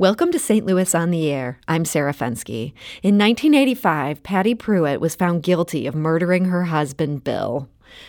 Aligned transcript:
Welcome 0.00 0.30
to 0.30 0.38
St. 0.38 0.64
Louis 0.64 0.94
on 0.94 1.10
the 1.10 1.28
Air. 1.28 1.58
I'm 1.66 1.84
Sarah 1.84 2.12
Fenske. 2.12 2.72
In 3.02 3.18
1985, 3.18 4.22
Patty 4.22 4.54
Prewitt 4.54 5.00
was 5.00 5.16
found 5.16 5.42
guilty 5.42 5.88
of 5.88 5.96
murdering 5.96 6.44
her 6.44 6.66
husband, 6.66 7.24
Bill. 7.24 7.68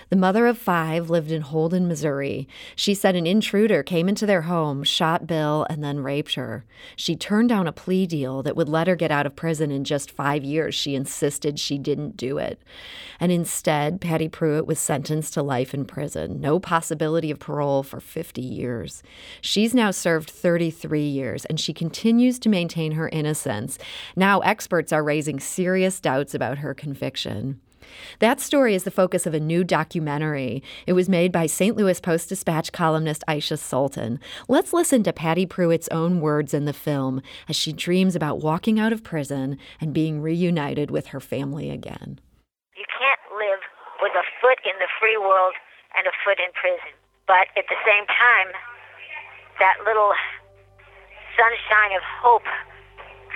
The 0.10 0.16
mother 0.16 0.48
of 0.48 0.58
five 0.58 1.10
lived 1.10 1.32
in 1.32 1.42
Holden, 1.42 1.88
Missouri. 1.88 2.48
She 2.76 2.94
said 2.94 3.16
an 3.16 3.28
intruder 3.28 3.84
came 3.84 4.10
into 4.10 4.26
their 4.26 4.44
home, 4.44 4.84
shot 4.84 5.28
Bill, 5.28 5.66
and 5.70 5.84
then 5.84 6.00
raped 6.00 6.36
her. 6.36 6.66
She 6.96 7.16
turned 7.16 7.50
down 7.50 7.68
a 7.68 7.72
plea 7.72 8.08
deal 8.08 8.44
that 8.44 8.56
would 8.56 8.70
let 8.70 8.88
her 8.88 8.96
get 8.96 9.12
out 9.12 9.26
of 9.26 9.36
prison 9.36 9.72
in 9.72 9.84
just 9.84 10.12
five 10.12 10.44
years. 10.44 10.76
She 10.76 10.96
insisted 10.96 11.60
she 11.60 11.78
didn't 11.78 12.18
do 12.18 12.38
it. 12.38 12.62
And 13.20 13.32
instead, 13.32 14.02
Patty 14.02 14.30
Prewitt 14.30 14.66
was 14.66 14.80
sentenced 14.80 15.34
to 15.34 15.44
life 15.44 15.74
in 15.74 15.86
prison, 15.86 16.40
no 16.40 16.60
possibility 16.60 17.32
of 17.32 17.40
parole 17.40 17.84
for 17.84 18.00
50 18.00 18.42
years. 18.42 19.04
She's 19.42 19.74
now 19.74 19.92
served 19.92 20.30
33 20.30 21.02
years, 21.02 21.46
and 21.46 21.60
she 21.60 21.74
continues 21.74 22.40
to 22.40 22.50
maintain 22.50 22.94
her 22.94 23.10
innocence. 23.10 23.78
Now, 24.16 24.40
experts 24.40 24.94
are 24.94 25.04
raising 25.04 25.40
serious 25.40 26.00
doubts 26.00 26.34
about 26.34 26.60
her 26.60 26.74
conviction. 26.74 27.60
That 28.20 28.40
story 28.40 28.76
is 28.76 28.84
the 28.84 28.92
focus 28.92 29.26
of 29.26 29.34
a 29.34 29.40
new 29.40 29.64
documentary. 29.64 30.64
It 30.88 30.94
was 30.94 31.10
made 31.10 31.32
by 31.32 31.46
St. 31.46 31.76
Louis 31.76 32.00
Post 32.00 32.30
Dispatch 32.30 32.72
columnist 32.72 33.24
Aisha 33.28 33.58
Sultan. 33.58 34.20
Let's 34.48 34.74
listen 34.74 35.04
to 35.04 35.14
Patty 35.14 35.46
Prewitt's 35.46 35.90
own 35.90 36.22
words 36.22 36.54
in 36.54 36.66
the 36.66 36.74
film 36.74 37.22
as 37.48 37.56
she 37.56 37.74
dreams 37.74 38.16
about 38.16 38.40
walking 38.40 38.80
out 38.80 38.94
of 38.94 39.04
prison 39.04 39.58
and 39.80 39.94
being 39.94 40.22
reunited 40.22 40.92
with 40.92 41.08
her 41.08 41.20
family 41.20 41.70
again. 41.70 42.20
You 42.76 42.86
can't 42.98 43.20
live 43.38 43.60
with 44.02 44.14
a 44.14 44.24
foot 44.42 44.60
in 44.66 44.78
the 44.80 44.88
free 45.00 45.18
world 45.18 45.54
and 45.98 46.08
a 46.08 46.12
foot 46.24 46.40
in 46.40 46.52
prison. 46.54 46.94
But 47.28 47.48
at 47.56 47.66
the 47.70 47.78
same 47.86 48.06
time, 48.08 48.50
that 49.60 49.76
little 49.86 50.14
sunshine 51.38 51.96
of 51.96 52.04
hope 52.24 52.48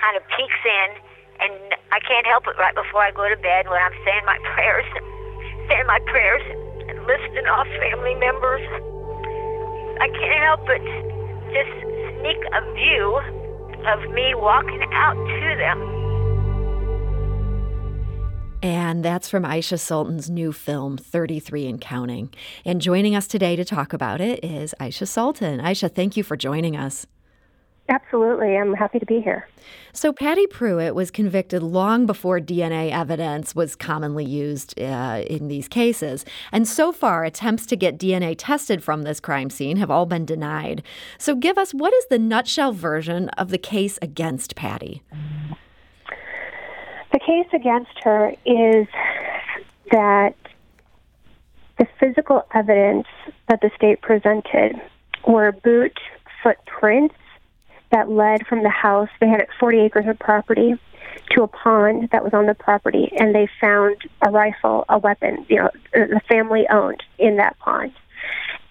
kind 0.00 0.16
of 0.16 0.22
peeks 0.36 0.62
in 0.64 1.13
and 1.40 1.74
I 1.92 2.00
can't 2.00 2.26
help 2.26 2.46
it 2.46 2.56
right 2.58 2.74
before 2.74 3.02
I 3.02 3.10
go 3.10 3.28
to 3.28 3.36
bed 3.36 3.68
when 3.68 3.80
I'm 3.80 3.96
saying 4.04 4.24
my 4.26 4.38
prayers, 4.54 4.86
saying 5.68 5.86
my 5.86 6.00
prayers 6.06 6.42
and 6.88 6.98
listing 7.06 7.46
off 7.46 7.66
family 7.80 8.14
members. 8.16 8.64
I 10.00 10.08
can't 10.08 10.42
help 10.42 10.60
but 10.66 10.82
just 11.54 11.74
sneak 12.18 12.40
a 12.52 12.60
view 12.74 13.08
of 13.86 14.10
me 14.12 14.34
walking 14.34 14.82
out 14.92 15.14
to 15.14 15.56
them. 15.58 16.04
And 18.62 19.04
that's 19.04 19.28
from 19.28 19.42
Aisha 19.42 19.78
Sultan's 19.78 20.30
new 20.30 20.50
film, 20.50 20.96
33 20.96 21.66
and 21.66 21.80
Counting. 21.80 22.32
And 22.64 22.80
joining 22.80 23.14
us 23.14 23.26
today 23.26 23.56
to 23.56 23.64
talk 23.64 23.92
about 23.92 24.22
it 24.22 24.42
is 24.42 24.74
Aisha 24.80 25.06
Sultan. 25.06 25.60
Aisha, 25.60 25.94
thank 25.94 26.16
you 26.16 26.22
for 26.22 26.34
joining 26.34 26.74
us. 26.74 27.06
Absolutely. 27.88 28.56
I'm 28.56 28.72
happy 28.72 28.98
to 28.98 29.04
be 29.04 29.20
here. 29.20 29.46
So, 29.92 30.10
Patty 30.12 30.46
Pruitt 30.46 30.94
was 30.94 31.10
convicted 31.10 31.62
long 31.62 32.06
before 32.06 32.40
DNA 32.40 32.90
evidence 32.90 33.54
was 33.54 33.76
commonly 33.76 34.24
used 34.24 34.78
uh, 34.80 35.22
in 35.26 35.48
these 35.48 35.68
cases. 35.68 36.24
And 36.50 36.66
so 36.66 36.92
far, 36.92 37.24
attempts 37.24 37.66
to 37.66 37.76
get 37.76 37.98
DNA 37.98 38.36
tested 38.38 38.82
from 38.82 39.02
this 39.02 39.20
crime 39.20 39.50
scene 39.50 39.76
have 39.76 39.90
all 39.90 40.06
been 40.06 40.24
denied. 40.24 40.82
So, 41.18 41.34
give 41.34 41.58
us 41.58 41.72
what 41.72 41.92
is 41.92 42.06
the 42.08 42.18
nutshell 42.18 42.72
version 42.72 43.28
of 43.30 43.50
the 43.50 43.58
case 43.58 43.98
against 44.00 44.56
Patty? 44.56 45.02
The 47.12 47.20
case 47.20 47.46
against 47.52 47.92
her 48.02 48.30
is 48.46 48.86
that 49.90 50.34
the 51.78 51.86
physical 52.00 52.46
evidence 52.54 53.06
that 53.48 53.60
the 53.60 53.70
state 53.76 54.00
presented 54.00 54.80
were 55.26 55.52
boot 55.52 55.98
footprints 56.42 57.14
that 57.94 58.10
led 58.10 58.44
from 58.48 58.64
the 58.64 58.70
house. 58.70 59.08
They 59.20 59.28
had 59.28 59.46
40 59.60 59.78
acres 59.78 60.06
of 60.08 60.18
property 60.18 60.74
to 61.30 61.44
a 61.44 61.48
pond 61.48 62.08
that 62.10 62.24
was 62.24 62.34
on 62.34 62.46
the 62.46 62.54
property, 62.54 63.10
and 63.16 63.32
they 63.32 63.48
found 63.60 63.96
a 64.20 64.30
rifle, 64.30 64.84
a 64.88 64.98
weapon, 64.98 65.46
you 65.48 65.56
know, 65.56 65.70
the 65.92 66.20
family 66.28 66.66
owned 66.68 67.04
in 67.18 67.36
that 67.36 67.56
pond. 67.60 67.92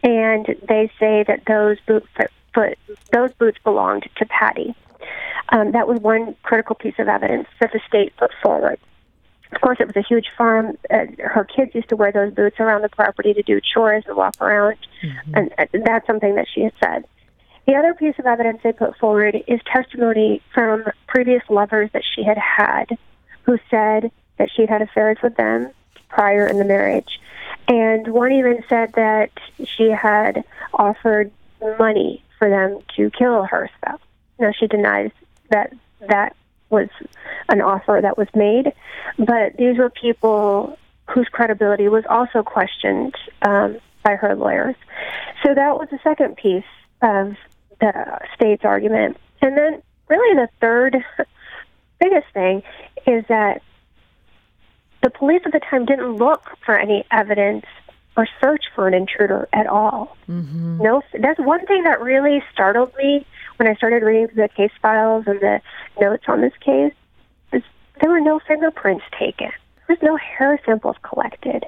And 0.03 0.45
they 0.67 0.91
say 0.99 1.23
that 1.25 1.43
those 1.47 1.77
boot 1.87 2.05
foot, 2.53 2.77
those 3.13 3.31
boots 3.33 3.57
belonged 3.63 4.09
to 4.17 4.25
Patty. 4.25 4.75
Um, 5.49 5.71
that 5.71 5.87
was 5.87 6.01
one 6.01 6.35
critical 6.43 6.75
piece 6.75 6.95
of 6.99 7.07
evidence 7.07 7.47
that 7.61 7.71
the 7.71 7.79
state 7.87 8.15
put 8.17 8.31
forward. 8.41 8.77
Of 9.53 9.61
course, 9.61 9.77
it 9.79 9.87
was 9.87 9.95
a 9.95 10.01
huge 10.01 10.27
farm. 10.37 10.77
Uh, 10.89 11.05
her 11.19 11.45
kids 11.45 11.73
used 11.75 11.89
to 11.89 11.95
wear 11.95 12.11
those 12.11 12.33
boots 12.33 12.59
around 12.59 12.81
the 12.81 12.89
property 12.89 13.33
to 13.33 13.41
do 13.41 13.61
chores 13.61 14.03
and 14.05 14.17
walk 14.17 14.35
around, 14.41 14.77
mm-hmm. 15.01 15.35
and 15.35 15.53
uh, 15.57 15.65
that's 15.85 16.07
something 16.07 16.35
that 16.35 16.47
she 16.53 16.63
had 16.63 16.73
said. 16.83 17.05
The 17.65 17.75
other 17.75 17.93
piece 17.93 18.15
of 18.19 18.25
evidence 18.25 18.59
they 18.63 18.73
put 18.73 18.97
forward 18.97 19.41
is 19.47 19.59
testimony 19.65 20.41
from 20.53 20.85
previous 21.07 21.43
lovers 21.49 21.89
that 21.93 22.03
she 22.03 22.23
had 22.23 22.37
had 22.37 22.97
who 23.43 23.57
said 23.69 24.11
that 24.37 24.49
she'd 24.51 24.69
had 24.69 24.81
affairs 24.81 25.17
with 25.23 25.35
them 25.35 25.71
prior 26.09 26.45
in 26.45 26.57
the 26.57 26.65
marriage. 26.65 27.19
And 27.67 28.07
one 28.07 28.33
even 28.33 28.63
said 28.67 28.93
that 28.93 29.31
she 29.63 29.89
had 29.89 30.43
offered 30.73 31.31
money 31.79 32.21
for 32.37 32.49
them 32.49 32.79
to 32.97 33.09
kill 33.11 33.43
her 33.43 33.69
spouse. 33.77 34.01
Now, 34.39 34.51
she 34.51 34.67
denies 34.67 35.11
that 35.49 35.73
that 36.01 36.35
was 36.69 36.89
an 37.49 37.61
offer 37.61 37.99
that 38.01 38.17
was 38.17 38.27
made, 38.35 38.73
but 39.17 39.55
these 39.57 39.77
were 39.77 39.89
people 39.89 40.77
whose 41.09 41.27
credibility 41.29 41.87
was 41.87 42.03
also 42.09 42.43
questioned 42.43 43.15
um, 43.43 43.77
by 44.03 44.15
her 44.15 44.35
lawyers. 44.35 44.75
So 45.43 45.53
that 45.53 45.77
was 45.77 45.87
the 45.91 45.99
second 46.03 46.35
piece 46.35 46.63
of 47.01 47.35
the 47.83 48.19
state's 48.35 48.63
argument. 48.63 49.17
And 49.41 49.57
then, 49.57 49.81
really, 50.07 50.35
the 50.35 50.49
third 50.61 51.03
biggest 51.99 52.27
thing 52.33 52.63
is 53.05 53.25
that 53.27 53.61
the 55.01 55.09
police 55.09 55.41
at 55.45 55.51
the 55.51 55.59
time 55.59 55.85
didn't 55.85 56.15
look 56.15 56.49
for 56.65 56.77
any 56.77 57.05
evidence 57.11 57.65
or 58.15 58.27
search 58.41 58.65
for 58.75 58.87
an 58.87 58.93
intruder 58.93 59.49
at 59.51 59.67
all. 59.67 60.15
Mm-hmm. 60.29 60.81
No, 60.81 61.01
that's 61.19 61.39
one 61.39 61.65
thing 61.65 61.83
that 61.83 62.01
really 62.01 62.43
startled 62.53 62.93
me 62.97 63.25
when 63.57 63.67
I 63.67 63.75
started 63.75 64.03
reading 64.03 64.27
the 64.35 64.49
case 64.49 64.71
files 64.81 65.25
and 65.27 65.39
the 65.39 65.61
notes 65.99 66.23
on 66.27 66.41
this 66.41 66.53
case. 66.61 66.93
Is 67.51 67.63
there 68.01 68.09
were 68.09 68.21
no 68.21 68.39
fingerprints 68.47 69.03
taken. 69.19 69.49
There 69.87 69.97
was 69.97 70.01
no 70.01 70.15
hair 70.15 70.59
samples 70.65 70.95
collected 71.01 71.65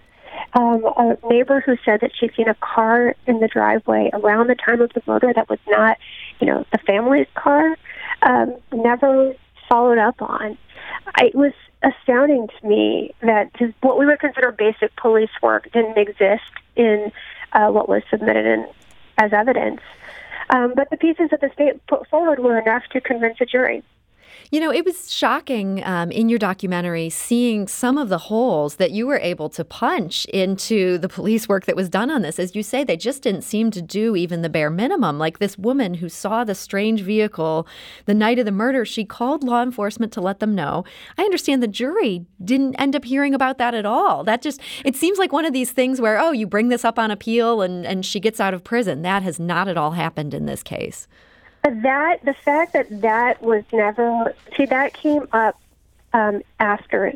um, 0.53 0.85
a 0.97 1.17
neighbor 1.29 1.61
who 1.61 1.77
said 1.83 2.01
that 2.01 2.11
she'd 2.17 2.33
seen 2.35 2.47
a 2.47 2.55
car 2.55 3.15
in 3.27 3.39
the 3.39 3.47
driveway 3.47 4.09
around 4.13 4.47
the 4.47 4.55
time 4.55 4.81
of 4.81 4.91
the 4.93 5.01
murder 5.05 5.33
that 5.33 5.49
was 5.49 5.59
not, 5.67 5.97
you 6.39 6.47
know, 6.47 6.65
the 6.71 6.77
family's 6.79 7.27
car, 7.35 7.75
um, 8.21 8.55
never 8.73 9.35
followed 9.69 9.97
up 9.97 10.21
on. 10.21 10.57
I, 11.15 11.25
it 11.25 11.35
was 11.35 11.53
astounding 11.83 12.47
to 12.47 12.67
me 12.67 13.13
that 13.21 13.51
what 13.81 13.99
we 13.99 14.05
would 14.05 14.19
consider 14.19 14.51
basic 14.51 14.95
police 14.95 15.29
work 15.41 15.71
didn't 15.71 15.97
exist 15.97 16.51
in 16.75 17.11
uh, 17.53 17.69
what 17.69 17.87
was 17.87 18.03
submitted 18.09 18.45
in, 18.45 18.67
as 19.17 19.33
evidence. 19.33 19.81
Um, 20.49 20.73
but 20.75 20.89
the 20.89 20.97
pieces 20.97 21.29
that 21.31 21.41
the 21.41 21.49
state 21.53 21.85
put 21.87 22.07
forward 22.07 22.39
were 22.39 22.57
enough 22.57 22.83
to 22.91 23.01
convince 23.01 23.39
a 23.41 23.45
jury. 23.45 23.83
You 24.51 24.59
know, 24.59 24.71
it 24.71 24.85
was 24.85 25.11
shocking 25.11 25.83
um, 25.83 26.11
in 26.11 26.29
your 26.29 26.37
documentary 26.37 27.09
seeing 27.09 27.67
some 27.67 27.97
of 27.97 28.09
the 28.09 28.17
holes 28.19 28.75
that 28.75 28.91
you 28.91 29.07
were 29.07 29.17
able 29.17 29.49
to 29.49 29.65
punch 29.65 30.25
into 30.25 30.99
the 30.99 31.09
police 31.09 31.49
work 31.49 31.65
that 31.65 31.75
was 31.75 31.89
done 31.89 32.11
on 32.11 32.21
this. 32.21 32.37
As 32.37 32.55
you 32.55 32.61
say, 32.61 32.83
they 32.83 32.95
just 32.95 33.23
didn't 33.23 33.41
seem 33.41 33.71
to 33.71 33.81
do 33.81 34.15
even 34.15 34.43
the 34.43 34.49
bare 34.49 34.69
minimum. 34.69 35.17
Like 35.17 35.39
this 35.39 35.57
woman 35.57 35.95
who 35.95 36.09
saw 36.09 36.43
the 36.43 36.53
strange 36.53 37.01
vehicle 37.01 37.67
the 38.05 38.13
night 38.13 38.37
of 38.37 38.45
the 38.45 38.51
murder, 38.51 38.85
she 38.85 39.03
called 39.03 39.43
law 39.43 39.63
enforcement 39.63 40.13
to 40.13 40.21
let 40.21 40.39
them 40.39 40.53
know. 40.53 40.85
I 41.17 41.23
understand 41.23 41.63
the 41.63 41.67
jury 41.67 42.25
didn't 42.43 42.75
end 42.75 42.95
up 42.95 43.05
hearing 43.05 43.33
about 43.33 43.57
that 43.57 43.73
at 43.73 43.85
all. 43.85 44.23
That 44.23 44.43
just, 44.43 44.61
it 44.83 44.95
seems 44.95 45.17
like 45.17 45.33
one 45.33 45.45
of 45.45 45.53
these 45.53 45.71
things 45.71 45.99
where, 45.99 46.19
oh, 46.19 46.31
you 46.31 46.45
bring 46.45 46.69
this 46.69 46.85
up 46.85 46.99
on 46.99 47.09
appeal 47.09 47.63
and, 47.63 47.85
and 47.85 48.05
she 48.05 48.19
gets 48.19 48.39
out 48.39 48.53
of 48.53 48.63
prison. 48.63 49.01
That 49.01 49.23
has 49.23 49.39
not 49.39 49.67
at 49.67 49.77
all 49.77 49.91
happened 49.91 50.35
in 50.35 50.45
this 50.45 50.61
case 50.61 51.07
that 51.69 52.23
the 52.23 52.33
fact 52.33 52.73
that 52.73 53.01
that 53.01 53.41
was 53.41 53.63
never 53.73 54.33
see 54.55 54.65
that 54.65 54.93
came 54.93 55.27
up 55.31 55.59
um, 56.13 56.41
after 56.59 57.13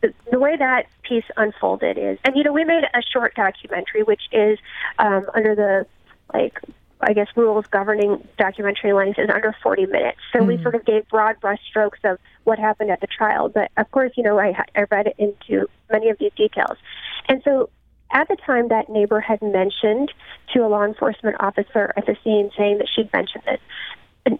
the, 0.00 0.14
the 0.30 0.38
way 0.38 0.56
that 0.56 0.86
piece 1.02 1.24
unfolded 1.36 1.98
is, 1.98 2.18
and 2.24 2.36
you 2.36 2.42
know, 2.42 2.52
we 2.52 2.64
made 2.64 2.84
a 2.84 3.02
short 3.02 3.34
documentary, 3.34 4.02
which 4.02 4.22
is 4.32 4.58
um, 4.98 5.26
under 5.34 5.54
the 5.54 5.86
like 6.32 6.58
I 7.02 7.12
guess 7.12 7.28
rules 7.34 7.66
governing 7.66 8.26
documentary 8.38 8.92
length 8.92 9.18
is 9.18 9.30
under 9.30 9.54
40 9.62 9.86
minutes. 9.86 10.18
So 10.32 10.40
mm-hmm. 10.40 10.48
we 10.48 10.62
sort 10.62 10.74
of 10.74 10.84
gave 10.84 11.08
broad 11.08 11.36
brushstrokes 11.40 12.04
of 12.04 12.18
what 12.44 12.58
happened 12.58 12.90
at 12.90 13.00
the 13.00 13.06
trial. 13.06 13.48
But 13.48 13.70
of 13.76 13.90
course, 13.90 14.12
you 14.16 14.22
know, 14.22 14.38
I, 14.38 14.54
I 14.76 14.84
read 14.90 15.12
into 15.16 15.66
many 15.90 16.10
of 16.10 16.18
these 16.18 16.32
details. 16.36 16.76
And 17.28 17.42
so 17.42 17.70
at 18.12 18.28
the 18.28 18.36
time, 18.36 18.68
that 18.68 18.88
neighbor 18.88 19.20
had 19.20 19.40
mentioned 19.42 20.12
to 20.52 20.60
a 20.60 20.68
law 20.68 20.84
enforcement 20.84 21.36
officer 21.40 21.92
at 21.96 22.06
the 22.06 22.16
scene 22.24 22.50
saying 22.56 22.78
that 22.78 22.88
she'd 22.94 23.12
mentioned 23.12 23.44
it. 23.46 23.60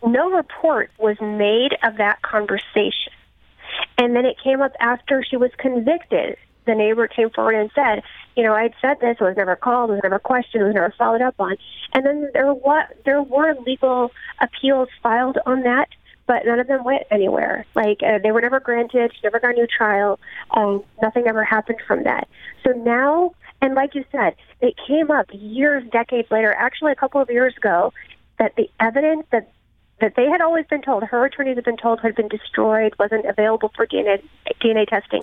No 0.04 0.30
report 0.30 0.90
was 0.98 1.16
made 1.20 1.76
of 1.82 1.96
that 1.96 2.22
conversation. 2.22 3.12
And 3.98 4.14
then 4.14 4.26
it 4.26 4.36
came 4.42 4.60
up 4.60 4.72
after 4.80 5.22
she 5.22 5.36
was 5.36 5.50
convicted. 5.58 6.36
The 6.66 6.74
neighbor 6.74 7.08
came 7.08 7.30
forward 7.30 7.54
and 7.54 7.70
said, 7.74 8.02
you 8.36 8.42
know, 8.42 8.54
I 8.54 8.62
had 8.62 8.74
said 8.80 9.00
this, 9.00 9.18
was 9.20 9.36
never 9.36 9.56
called, 9.56 9.90
was 9.90 10.00
never 10.02 10.18
questioned, 10.18 10.64
was 10.64 10.74
never 10.74 10.94
followed 10.96 11.22
up 11.22 11.34
on. 11.38 11.56
And 11.92 12.04
then 12.06 12.30
there 12.32 12.52
were 12.52 12.84
there 13.04 13.22
were 13.22 13.54
legal 13.66 14.12
appeals 14.40 14.88
filed 15.02 15.38
on 15.46 15.62
that, 15.62 15.88
but 16.26 16.44
none 16.46 16.60
of 16.60 16.68
them 16.68 16.84
went 16.84 17.02
anywhere. 17.10 17.66
Like 17.74 18.02
uh, 18.02 18.18
they 18.22 18.30
were 18.30 18.40
never 18.40 18.60
granted, 18.60 19.12
never 19.22 19.40
got 19.40 19.50
a 19.50 19.54
new 19.54 19.66
trial. 19.66 20.20
Um, 20.52 20.84
nothing 21.02 21.26
ever 21.26 21.42
happened 21.42 21.80
from 21.86 22.04
that. 22.04 22.28
So 22.64 22.72
now, 22.72 23.34
and 23.62 23.74
like 23.74 23.94
you 23.94 24.04
said, 24.10 24.34
it 24.60 24.74
came 24.86 25.10
up 25.10 25.26
years, 25.32 25.84
decades 25.90 26.30
later. 26.30 26.52
Actually, 26.52 26.92
a 26.92 26.96
couple 26.96 27.20
of 27.20 27.30
years 27.30 27.56
ago, 27.56 27.92
that 28.38 28.56
the 28.56 28.70
evidence 28.80 29.26
that 29.30 29.52
that 30.00 30.14
they 30.16 30.26
had 30.26 30.40
always 30.40 30.66
been 30.66 30.80
told, 30.80 31.04
her 31.04 31.26
attorneys 31.26 31.56
had 31.56 31.64
been 31.64 31.76
told 31.76 32.00
had 32.00 32.14
been 32.14 32.28
destroyed, 32.28 32.94
wasn't 32.98 33.26
available 33.26 33.70
for 33.76 33.86
DNA, 33.86 34.22
DNA 34.60 34.86
testing. 34.88 35.22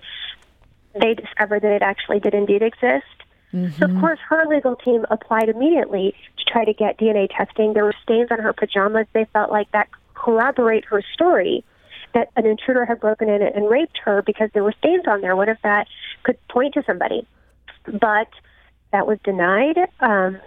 They 0.94 1.16
discovered 1.16 1.64
that 1.64 1.72
it 1.72 1.82
actually 1.82 2.20
did 2.20 2.36
indeed 2.36 2.62
exist. 2.62 3.06
Mm-hmm. 3.54 3.80
So, 3.80 3.86
of 3.86 4.00
course, 4.00 4.20
her 4.30 4.46
legal 4.46 4.76
team 4.76 5.04
applied 5.10 5.50
immediately 5.50 6.14
to 6.38 6.46
try 6.46 6.64
to 6.64 6.74
get 6.74 7.00
DNA 7.00 7.28
testing. 7.36 7.74
There 7.74 7.86
were 7.86 7.96
stains 8.04 8.28
on 8.30 8.40
her 8.40 8.54
pajamas. 8.54 9.08
They 9.14 9.26
felt 9.34 9.52
like 9.52 9.72
that 9.72 9.90
corroborate 10.14 10.86
her 10.86 11.02
story 11.14 11.64
that 12.14 12.30
an 12.36 12.46
intruder 12.46 12.86
had 12.86 13.00
broken 13.00 13.30
in 13.30 13.42
and 13.42 13.70
raped 13.70 13.98
her 14.04 14.22
because 14.22 14.50
there 14.54 14.64
were 14.64 14.74
stains 14.78 15.06
on 15.08 15.22
there. 15.22 15.36
What 15.36 15.50
if 15.50 15.58
that 15.64 15.88
could 16.24 16.38
point 16.50 16.76
to 16.76 16.84
somebody? 16.86 17.26
But 17.88 18.30
that 18.92 19.08
was 19.08 19.20
denied. 19.24 19.78
Um, 20.00 20.40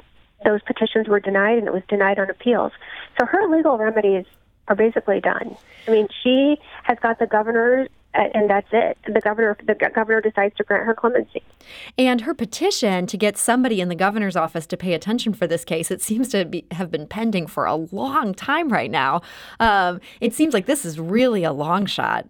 those 0.44 0.62
petitions 0.62 1.08
were 1.08 1.20
denied, 1.20 1.58
and 1.58 1.66
it 1.66 1.72
was 1.72 1.82
denied 1.88 2.18
on 2.18 2.30
appeals. 2.30 2.72
So 3.18 3.26
her 3.26 3.48
legal 3.48 3.76
remedies 3.76 4.26
are 4.68 4.76
basically 4.76 5.20
done. 5.20 5.56
I 5.86 5.90
mean, 5.90 6.08
she 6.22 6.56
has 6.84 6.98
got 7.00 7.18
the 7.18 7.26
governor 7.26 7.88
and 8.12 8.50
that's 8.50 8.66
it. 8.72 8.98
The 9.06 9.20
governor, 9.20 9.56
the 9.64 9.74
governor 9.74 10.20
decides 10.20 10.56
to 10.56 10.64
grant 10.64 10.84
her 10.84 10.94
clemency. 10.94 11.42
And 11.96 12.22
her 12.22 12.34
petition 12.34 13.06
to 13.06 13.16
get 13.16 13.38
somebody 13.38 13.80
in 13.80 13.88
the 13.88 13.94
governor's 13.94 14.36
office 14.36 14.66
to 14.68 14.76
pay 14.76 14.94
attention 14.94 15.32
for 15.32 15.46
this 15.46 15.64
case, 15.64 15.90
it 15.90 16.02
seems 16.02 16.28
to 16.30 16.44
be, 16.44 16.64
have 16.72 16.90
been 16.90 17.06
pending 17.06 17.46
for 17.46 17.66
a 17.66 17.76
long 17.76 18.34
time 18.34 18.68
right 18.68 18.90
now. 18.90 19.22
Um, 19.60 20.00
it 20.20 20.34
seems 20.34 20.54
like 20.54 20.66
this 20.66 20.84
is 20.84 20.98
really 20.98 21.44
a 21.44 21.52
long 21.52 21.86
shot. 21.86 22.26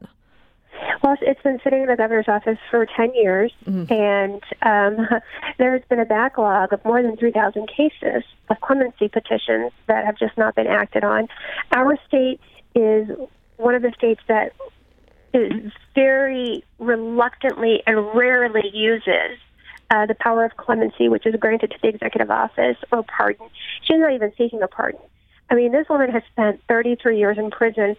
Well, 1.03 1.17
it's 1.23 1.41
been 1.43 1.59
sitting 1.65 1.83
in 1.83 1.89
the 1.89 1.97
governor's 1.97 2.29
office 2.29 2.59
for 2.71 2.85
10 2.85 3.15
years, 3.15 3.53
mm-hmm. 3.67 3.93
and 3.93 4.43
um, 4.63 5.09
there's 5.59 5.83
been 5.89 6.01
a 6.01 6.05
backlog 6.05 6.73
of 6.73 6.85
more 6.85 7.03
than 7.03 7.17
3,000 7.17 7.69
cases 7.69 8.23
of 8.51 8.61
clemency 8.61 9.09
petitions 9.09 9.73
that 9.87 10.05
have 10.05 10.19
just 10.19 10.37
not 10.37 10.55
been 10.55 10.67
acted 10.67 11.05
on. 11.05 11.29
Our 11.73 11.99
state 12.07 12.41
is 12.75 13.09
one 13.57 13.75
of 13.75 13.83
the 13.83 13.93
states 13.97 14.21
that 14.29 14.53
is 15.33 15.73
very 15.95 16.65
reluctantly 16.79 17.83
and 17.87 18.15
rarely 18.15 18.69
uses 18.73 19.39
uh, 19.91 20.07
the 20.07 20.15
power 20.15 20.45
of 20.45 20.57
clemency, 20.57 21.09
which 21.09 21.27
is 21.27 21.35
granted 21.37 21.71
to 21.71 21.77
the 21.83 21.89
executive 21.89 22.31
office, 22.31 22.77
or 22.93 23.05
pardon. 23.05 23.49
She's 23.83 23.99
not 23.99 24.13
even 24.13 24.33
seeking 24.37 24.63
a 24.63 24.69
pardon. 24.69 25.01
I 25.51 25.55
mean, 25.55 25.73
this 25.73 25.89
woman 25.89 26.11
has 26.11 26.23
spent 26.31 26.61
33 26.69 27.19
years 27.19 27.39
in 27.39 27.51
prison. 27.51 27.97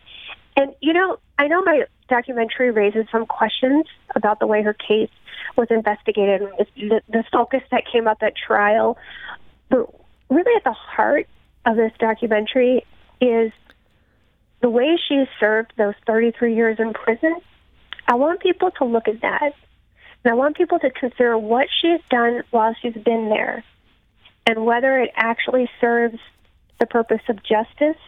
And, 0.56 0.76
you 0.82 0.94
know, 0.94 1.18
I 1.38 1.48
know 1.48 1.62
my 1.62 1.86
documentary 2.10 2.72
raises 2.72 3.06
some 3.12 3.26
questions 3.26 3.86
about 4.16 4.40
the 4.40 4.48
way 4.48 4.64
her 4.64 4.74
case 4.74 5.10
was 5.56 5.68
investigated 5.70 6.42
and 6.42 6.52
the, 6.76 7.02
the 7.10 7.24
focus 7.32 7.62
that 7.72 7.84
came 7.92 8.08
up 8.08 8.18
at 8.22 8.34
trial. 8.36 8.98
But 9.70 9.94
really, 10.30 10.56
at 10.56 10.64
the 10.64 10.74
heart 10.74 11.28
of 11.66 11.78
this 11.78 11.92
documentary 12.00 12.86
is 13.20 13.52
the 14.62 14.70
way 14.70 14.98
she 15.08 15.26
served 15.40 15.74
those 15.78 15.96
33 16.06 16.56
years 16.56 16.78
in 16.80 16.94
prison. 16.94 17.36
I 18.08 18.16
want 18.16 18.42
people 18.42 18.72
to 18.72 18.86
look 18.86 19.08
at 19.08 19.22
that. 19.22 19.54
And 20.24 20.32
I 20.32 20.36
want 20.36 20.56
people 20.56 20.80
to 20.80 20.92
consider 20.92 21.38
what 21.38 21.68
she's 21.82 22.02
done 22.10 22.44
while 22.52 22.76
she's 22.80 22.94
been 22.94 23.30
there 23.30 23.64
and 24.46 24.66
whether 24.66 25.00
it 25.00 25.12
actually 25.16 25.70
serves 25.80 26.20
the 26.80 26.86
purpose 26.86 27.22
of 27.30 27.38
justice 27.44 28.02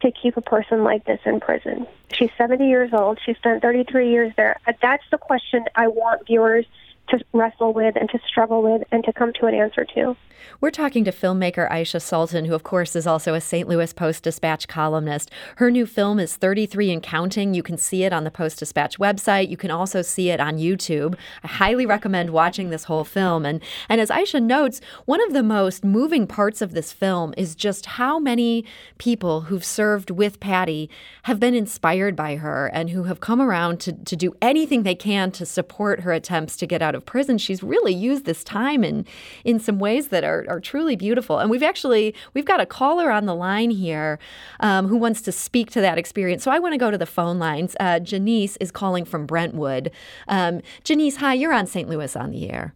to 0.00 0.10
keep 0.10 0.36
a 0.36 0.40
person 0.40 0.82
like 0.84 1.04
this 1.04 1.20
in 1.24 1.40
prison. 1.40 1.86
She's 2.12 2.30
70 2.36 2.68
years 2.68 2.90
old. 2.92 3.18
She 3.24 3.34
spent 3.34 3.62
33 3.62 4.10
years 4.10 4.32
there. 4.36 4.58
Uh, 4.66 4.72
that's 4.80 5.04
the 5.10 5.18
question 5.18 5.64
I 5.74 5.88
want 5.88 6.26
viewers 6.26 6.66
to 7.10 7.18
wrestle 7.32 7.72
with 7.72 7.96
and 7.96 8.08
to 8.10 8.18
struggle 8.26 8.62
with 8.62 8.82
and 8.90 9.04
to 9.04 9.12
come 9.12 9.32
to 9.40 9.46
an 9.46 9.54
answer 9.54 9.84
to. 9.94 10.16
We're 10.60 10.70
talking 10.70 11.04
to 11.04 11.12
filmmaker 11.12 11.70
Aisha 11.70 12.00
Sultan, 12.00 12.44
who, 12.44 12.54
of 12.54 12.62
course, 12.62 12.96
is 12.96 13.06
also 13.06 13.34
a 13.34 13.40
St. 13.40 13.68
Louis 13.68 13.92
Post 13.92 14.24
Dispatch 14.24 14.68
columnist. 14.68 15.30
Her 15.56 15.70
new 15.70 15.86
film 15.86 16.18
is 16.18 16.36
33 16.36 16.92
and 16.92 17.02
Counting. 17.02 17.54
You 17.54 17.62
can 17.62 17.76
see 17.76 18.04
it 18.04 18.12
on 18.12 18.24
the 18.24 18.30
Post 18.30 18.58
Dispatch 18.58 18.98
website. 18.98 19.48
You 19.48 19.56
can 19.56 19.70
also 19.70 20.02
see 20.02 20.30
it 20.30 20.40
on 20.40 20.58
YouTube. 20.58 21.16
I 21.42 21.48
highly 21.48 21.86
recommend 21.86 22.30
watching 22.30 22.70
this 22.70 22.84
whole 22.84 23.04
film. 23.04 23.44
And, 23.44 23.62
and 23.88 24.00
as 24.00 24.10
Aisha 24.10 24.42
notes, 24.42 24.80
one 25.06 25.22
of 25.22 25.32
the 25.32 25.42
most 25.42 25.84
moving 25.84 26.26
parts 26.26 26.60
of 26.60 26.72
this 26.72 26.92
film 26.92 27.34
is 27.36 27.54
just 27.54 27.86
how 27.86 28.18
many 28.18 28.64
people 28.98 29.42
who've 29.42 29.64
served 29.64 30.10
with 30.10 30.40
Patty 30.40 30.90
have 31.24 31.40
been 31.40 31.54
inspired 31.54 32.16
by 32.16 32.36
her 32.36 32.66
and 32.66 32.90
who 32.90 33.04
have 33.04 33.20
come 33.20 33.40
around 33.40 33.80
to, 33.80 33.92
to 33.92 34.16
do 34.16 34.34
anything 34.42 34.82
they 34.82 34.94
can 34.94 35.30
to 35.32 35.46
support 35.46 36.00
her 36.00 36.12
attempts 36.12 36.56
to 36.56 36.66
get 36.66 36.82
out 36.82 36.94
of 36.94 36.99
prison. 37.00 37.38
She's 37.38 37.62
really 37.62 37.94
used 37.94 38.24
this 38.24 38.44
time 38.44 38.84
in, 38.84 39.06
in 39.44 39.58
some 39.58 39.78
ways 39.78 40.08
that 40.08 40.24
are, 40.24 40.44
are 40.48 40.60
truly 40.60 40.96
beautiful. 40.96 41.38
And 41.38 41.50
we've 41.50 41.62
actually 41.62 42.14
we've 42.34 42.44
got 42.44 42.60
a 42.60 42.66
caller 42.66 43.10
on 43.10 43.26
the 43.26 43.34
line 43.34 43.70
here 43.70 44.18
um, 44.60 44.88
who 44.88 44.96
wants 44.96 45.20
to 45.22 45.32
speak 45.32 45.70
to 45.72 45.80
that 45.80 45.98
experience. 45.98 46.42
So 46.42 46.50
I 46.50 46.58
want 46.58 46.74
to 46.74 46.78
go 46.78 46.90
to 46.90 46.98
the 46.98 47.06
phone 47.06 47.38
lines. 47.38 47.76
Uh, 47.80 47.98
Janice 48.00 48.56
is 48.58 48.70
calling 48.70 49.04
from 49.04 49.26
Brentwood. 49.26 49.90
Um, 50.28 50.60
Janice, 50.84 51.16
hi, 51.16 51.34
you're 51.34 51.52
on 51.52 51.66
St. 51.66 51.88
Louis 51.88 52.14
on 52.16 52.30
the 52.30 52.50
air. 52.50 52.74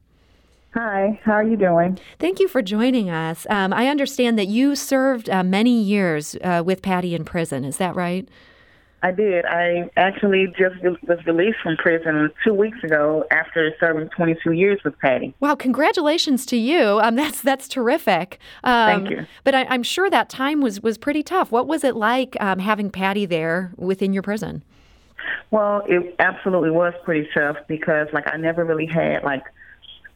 Hi, 0.75 1.21
how 1.23 1.35
are 1.35 1.45
you 1.45 1.57
doing? 1.57 2.01
Thank 2.19 2.41
you 2.41 2.49
for 2.49 2.61
joining 2.61 3.09
us. 3.09 3.47
Um, 3.49 3.73
I 3.73 3.87
understand 3.87 4.37
that 4.41 4.49
you 4.49 4.75
served 4.75 5.31
uh, 5.31 5.45
many 5.45 5.81
years 5.81 6.35
uh, 6.43 6.65
with 6.67 6.83
Patty 6.83 7.15
in 7.15 7.25
prison. 7.25 7.65
Is 7.65 7.77
that 7.77 7.95
right? 7.95 8.29
I 9.05 9.11
did. 9.11 9.45
I 9.45 9.91
actually 9.99 10.47
just 10.57 10.83
was 10.83 11.19
released 11.27 11.59
from 11.63 11.77
prison 11.77 12.31
two 12.43 12.55
weeks 12.55 12.83
ago 12.83 13.27
after 13.31 13.71
serving 13.79 14.09
22 14.09 14.53
years 14.53 14.81
with 14.83 14.99
Patty. 14.99 15.35
Wow! 15.41 15.57
Congratulations 15.57 16.47
to 16.47 16.57
you. 16.57 17.01
Um, 17.03 17.15
that's 17.15 17.43
that's 17.43 17.69
terrific. 17.69 18.39
Um, 18.65 19.05
Thank 19.05 19.11
you. 19.11 19.27
But 19.45 19.55
I, 19.55 19.75
am 19.75 19.83
sure 19.83 20.09
that 20.09 20.31
time 20.31 20.63
was 20.63 20.81
was 20.81 20.97
pretty 20.97 21.23
tough. 21.23 21.53
What 21.53 21.67
was 21.67 21.85
it 21.85 21.97
like 21.97 22.35
um, 22.41 22.61
having 22.61 22.91
Patty 22.91 23.27
there 23.27 23.75
within 23.77 24.15
your 24.15 24.23
prison? 24.23 24.63
Well, 25.51 25.83
it 25.87 26.17
absolutely 26.19 26.71
was 26.71 26.95
pretty 27.05 27.29
tough 27.35 27.59
because, 27.69 28.09
like, 28.15 28.27
I 28.33 28.39
never 28.39 28.65
really 28.65 28.87
had 28.87 29.23
like 29.23 29.43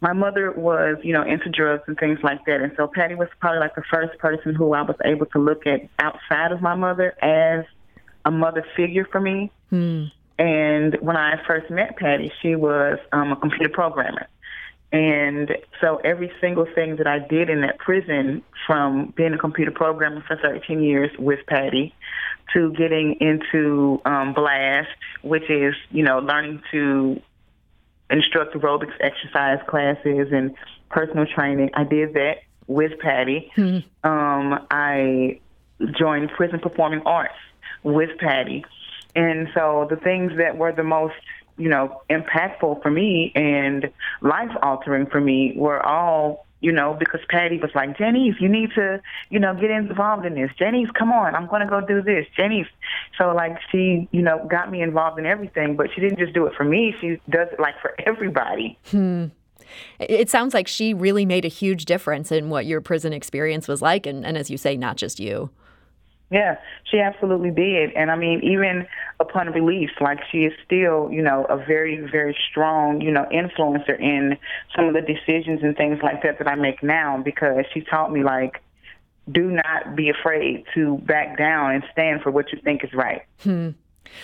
my 0.00 0.14
mother 0.14 0.50
was, 0.52 0.96
you 1.02 1.12
know, 1.12 1.25
into 1.25 1.50
drugs 1.50 1.82
and 1.88 1.99
things 1.99 2.20
like 2.23 2.43
that. 2.46 2.62
And 2.62 2.73
so 2.79 2.87
Patty 2.87 3.17
was 3.17 3.29
probably 3.38 3.58
like 3.58 3.75
the 3.75 3.82
first 3.90 4.19
person 4.19 4.55
who 4.55 4.73
I 4.73 4.81
was 4.81 4.96
able 5.05 5.26
to 5.26 5.38
look 5.38 5.67
at 5.67 5.90
outside 5.99 6.52
of 6.52 6.62
my 6.62 6.75
mother 6.75 7.14
as 7.23 7.67
a 8.25 8.31
mother 8.31 8.65
figure 8.76 9.06
for 9.11 9.20
me. 9.20 9.50
Hmm. 9.70 10.04
And 10.38 10.97
when 11.00 11.16
I 11.16 11.43
first 11.47 11.71
met 11.71 11.97
Patty, 11.97 12.33
she 12.40 12.54
was 12.54 12.99
um, 13.12 13.33
a 13.33 13.37
computer 13.37 13.69
programmer. 13.69 14.28
And 14.93 15.50
so 15.81 15.97
every 15.97 16.33
single 16.40 16.66
thing 16.75 16.97
that 16.97 17.07
I 17.07 17.19
did 17.19 17.50
in 17.50 17.61
that 17.61 17.78
prison, 17.78 18.43
from 18.66 19.12
being 19.16 19.35
a 19.35 19.38
computer 19.38 19.71
programmer 19.71 20.25
for 20.26 20.37
13 20.37 20.83
years 20.83 21.11
with 21.19 21.40
Patty, 21.47 21.95
to 22.54 22.73
getting 22.73 23.16
into 23.21 24.00
um, 24.07 24.33
Blast, 24.33 24.88
which 25.23 25.50
is, 25.50 25.75
you 25.90 26.02
know, 26.02 26.21
learning 26.21 26.62
to 26.71 27.21
instruct 28.11 28.54
aerobics 28.54 28.95
exercise 29.00 29.59
classes 29.69 30.28
and 30.33 30.54
personal 30.88 31.26
training, 31.26 31.71
I 31.75 31.85
did 31.85 32.14
that 32.14 32.38
with 32.66 32.99
Patty. 33.00 33.50
Hmm. 33.54 33.78
Um, 34.04 34.66
I 34.71 35.40
joined 35.99 36.31
Prison 36.31 36.61
Performing 36.61 37.02
Arts 37.04 37.35
with 37.82 38.16
Patty. 38.18 38.64
And 39.14 39.49
so 39.54 39.87
the 39.88 39.97
things 39.97 40.32
that 40.37 40.56
were 40.56 40.73
the 40.73 40.85
most, 40.85 41.14
you 41.56 41.68
know, 41.68 42.02
impactful 42.08 42.82
for 42.82 42.90
me 42.90 43.32
and 43.35 43.90
life 44.20 44.50
altering 44.62 45.06
for 45.06 45.20
me 45.20 45.54
were 45.56 45.85
all, 45.85 46.47
you 46.61 46.73
know, 46.73 46.97
because 46.99 47.20
Patty 47.28 47.58
was 47.58 47.70
like, 47.75 47.97
Janice, 47.97 48.35
you 48.40 48.49
need 48.49 48.70
to, 48.75 49.00
you 49.30 49.38
know, 49.38 49.54
get 49.54 49.70
involved 49.70 50.26
in 50.26 50.35
this. 50.35 50.50
Janice, 50.58 50.90
come 50.97 51.12
on, 51.12 51.35
I'm 51.35 51.47
going 51.47 51.62
to 51.62 51.68
go 51.68 51.80
do 51.80 52.02
this. 52.02 52.26
Janice. 52.37 52.66
So, 53.16 53.32
like, 53.32 53.58
she, 53.70 54.08
you 54.11 54.23
know, 54.23 54.44
got 54.49 54.70
me 54.70 54.82
involved 54.82 55.18
in 55.18 55.26
everything, 55.26 55.76
but 55.76 55.88
she 55.94 56.00
didn't 56.00 56.18
just 56.18 56.32
do 56.32 56.47
it 56.47 56.54
for 56.56 56.64
me. 56.64 56.94
She 57.00 57.20
does 57.30 57.49
it, 57.52 57.61
like, 57.61 57.80
for 57.80 57.94
everybody. 58.04 58.78
Hmm. 58.90 59.26
It 60.00 60.30
sounds 60.30 60.54
like 60.54 60.66
she 60.66 60.94
really 60.94 61.26
made 61.26 61.44
a 61.44 61.49
huge 61.49 61.85
difference 61.85 62.32
in 62.32 62.50
what 62.50 62.66
your 62.66 62.80
prison 62.80 63.12
experience 63.12 63.68
was 63.68 63.82
like. 63.82 64.06
And, 64.06 64.25
and 64.26 64.37
as 64.37 64.50
you 64.50 64.56
say, 64.56 64.76
not 64.76 64.97
just 64.97 65.20
you. 65.20 65.50
Yeah, 66.30 66.58
she 66.85 67.00
absolutely 67.00 67.50
did. 67.50 67.92
And 67.92 68.11
I 68.11 68.16
mean, 68.16 68.40
even 68.42 68.87
upon 69.18 69.50
release, 69.50 69.90
like 70.00 70.18
she 70.30 70.44
is 70.44 70.52
still, 70.64 71.11
you 71.11 71.23
know, 71.23 71.47
a 71.49 71.56
very, 71.56 72.06
very 72.11 72.37
strong, 72.50 73.00
you 73.00 73.11
know, 73.11 73.26
influencer 73.32 73.99
in 73.99 74.37
some 74.76 74.87
of 74.87 74.94
the 74.94 75.00
decisions 75.00 75.62
and 75.62 75.75
things 75.76 76.00
like 76.02 76.23
that 76.23 76.38
that 76.38 76.47
I 76.47 76.54
make 76.54 76.82
now 76.82 77.20
because 77.23 77.64
she 77.73 77.80
taught 77.80 78.12
me, 78.12 78.23
like, 78.23 78.62
do 79.30 79.50
not 79.50 79.97
be 79.97 80.11
afraid 80.11 80.64
to 80.75 80.99
back 80.99 81.38
down 81.38 81.75
and 81.75 81.85
stand 81.92 82.23
for 82.23 82.30
what 82.30 82.52
you 82.52 82.58
think 82.62 82.85
is 82.85 82.92
right. 82.92 83.23
Hmm. 83.42 83.70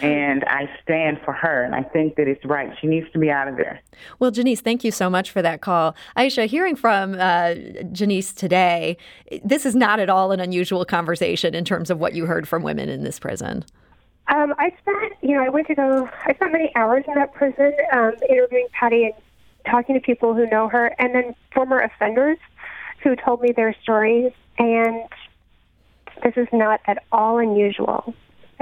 And 0.03 0.45
I 0.45 0.69
stand 0.83 1.21
for 1.25 1.33
her, 1.33 1.63
and 1.63 1.75
I 1.75 1.83
think 1.83 2.17
that 2.17 2.27
it's 2.27 2.45
right. 2.45 2.77
She 2.81 2.89
needs 2.89 3.11
to 3.13 3.19
be 3.19 3.31
out 3.31 3.47
of 3.47 3.57
there. 3.57 3.81
Well, 4.19 4.33
Janice, 4.33 4.61
thank 4.61 4.83
you 4.83 4.91
so 4.91 5.09
much 5.09 5.31
for 5.31 5.41
that 5.41 5.61
call. 5.61 5.95
Aisha, 6.17 6.47
hearing 6.47 6.75
from 6.75 7.15
uh, 7.19 7.55
Janice 7.93 8.33
today, 8.33 8.97
this 9.45 9.65
is 9.65 9.77
not 9.77 10.01
at 10.01 10.11
all 10.11 10.33
an 10.33 10.41
unusual 10.41 10.85
conversation 10.85 11.55
in 11.55 11.65
terms 11.65 11.91
of 11.91 12.01
what 12.01 12.15
you 12.15 12.27
heard 12.27 12.49
from 12.49 12.63
women 12.63 12.89
in 12.89 13.05
this 13.05 13.21
prison. 13.21 13.65
Um, 14.29 14.55
I 14.59 14.75
spent, 14.81 15.13
you 15.23 15.37
know, 15.37 15.45
I 15.45 15.49
went 15.49 15.67
to 15.69 15.75
go, 15.75 16.09
I 16.27 16.35
spent 16.35 16.53
many 16.53 16.75
hours 16.75 17.05
in 17.07 17.15
that 17.15 17.33
prison 17.35 17.73
um, 17.93 18.15
interviewing 18.29 18.67
Patty 18.73 19.05
and 19.05 19.15
talking 19.71 19.95
to 19.95 20.01
people 20.01 20.35
who 20.35 20.47
know 20.47 20.69
her, 20.69 20.95
and 20.99 21.15
then 21.15 21.35
former 21.53 21.79
offenders 21.81 22.39
who 23.03 23.15
told 23.17 23.43
me 23.43 23.53
their 23.53 23.77
stories. 23.83 24.33
And 24.59 25.05
this 26.23 26.35
is 26.37 26.49
not 26.53 26.81
at 26.87 27.03
all 27.13 27.39
unusual. 27.39 28.15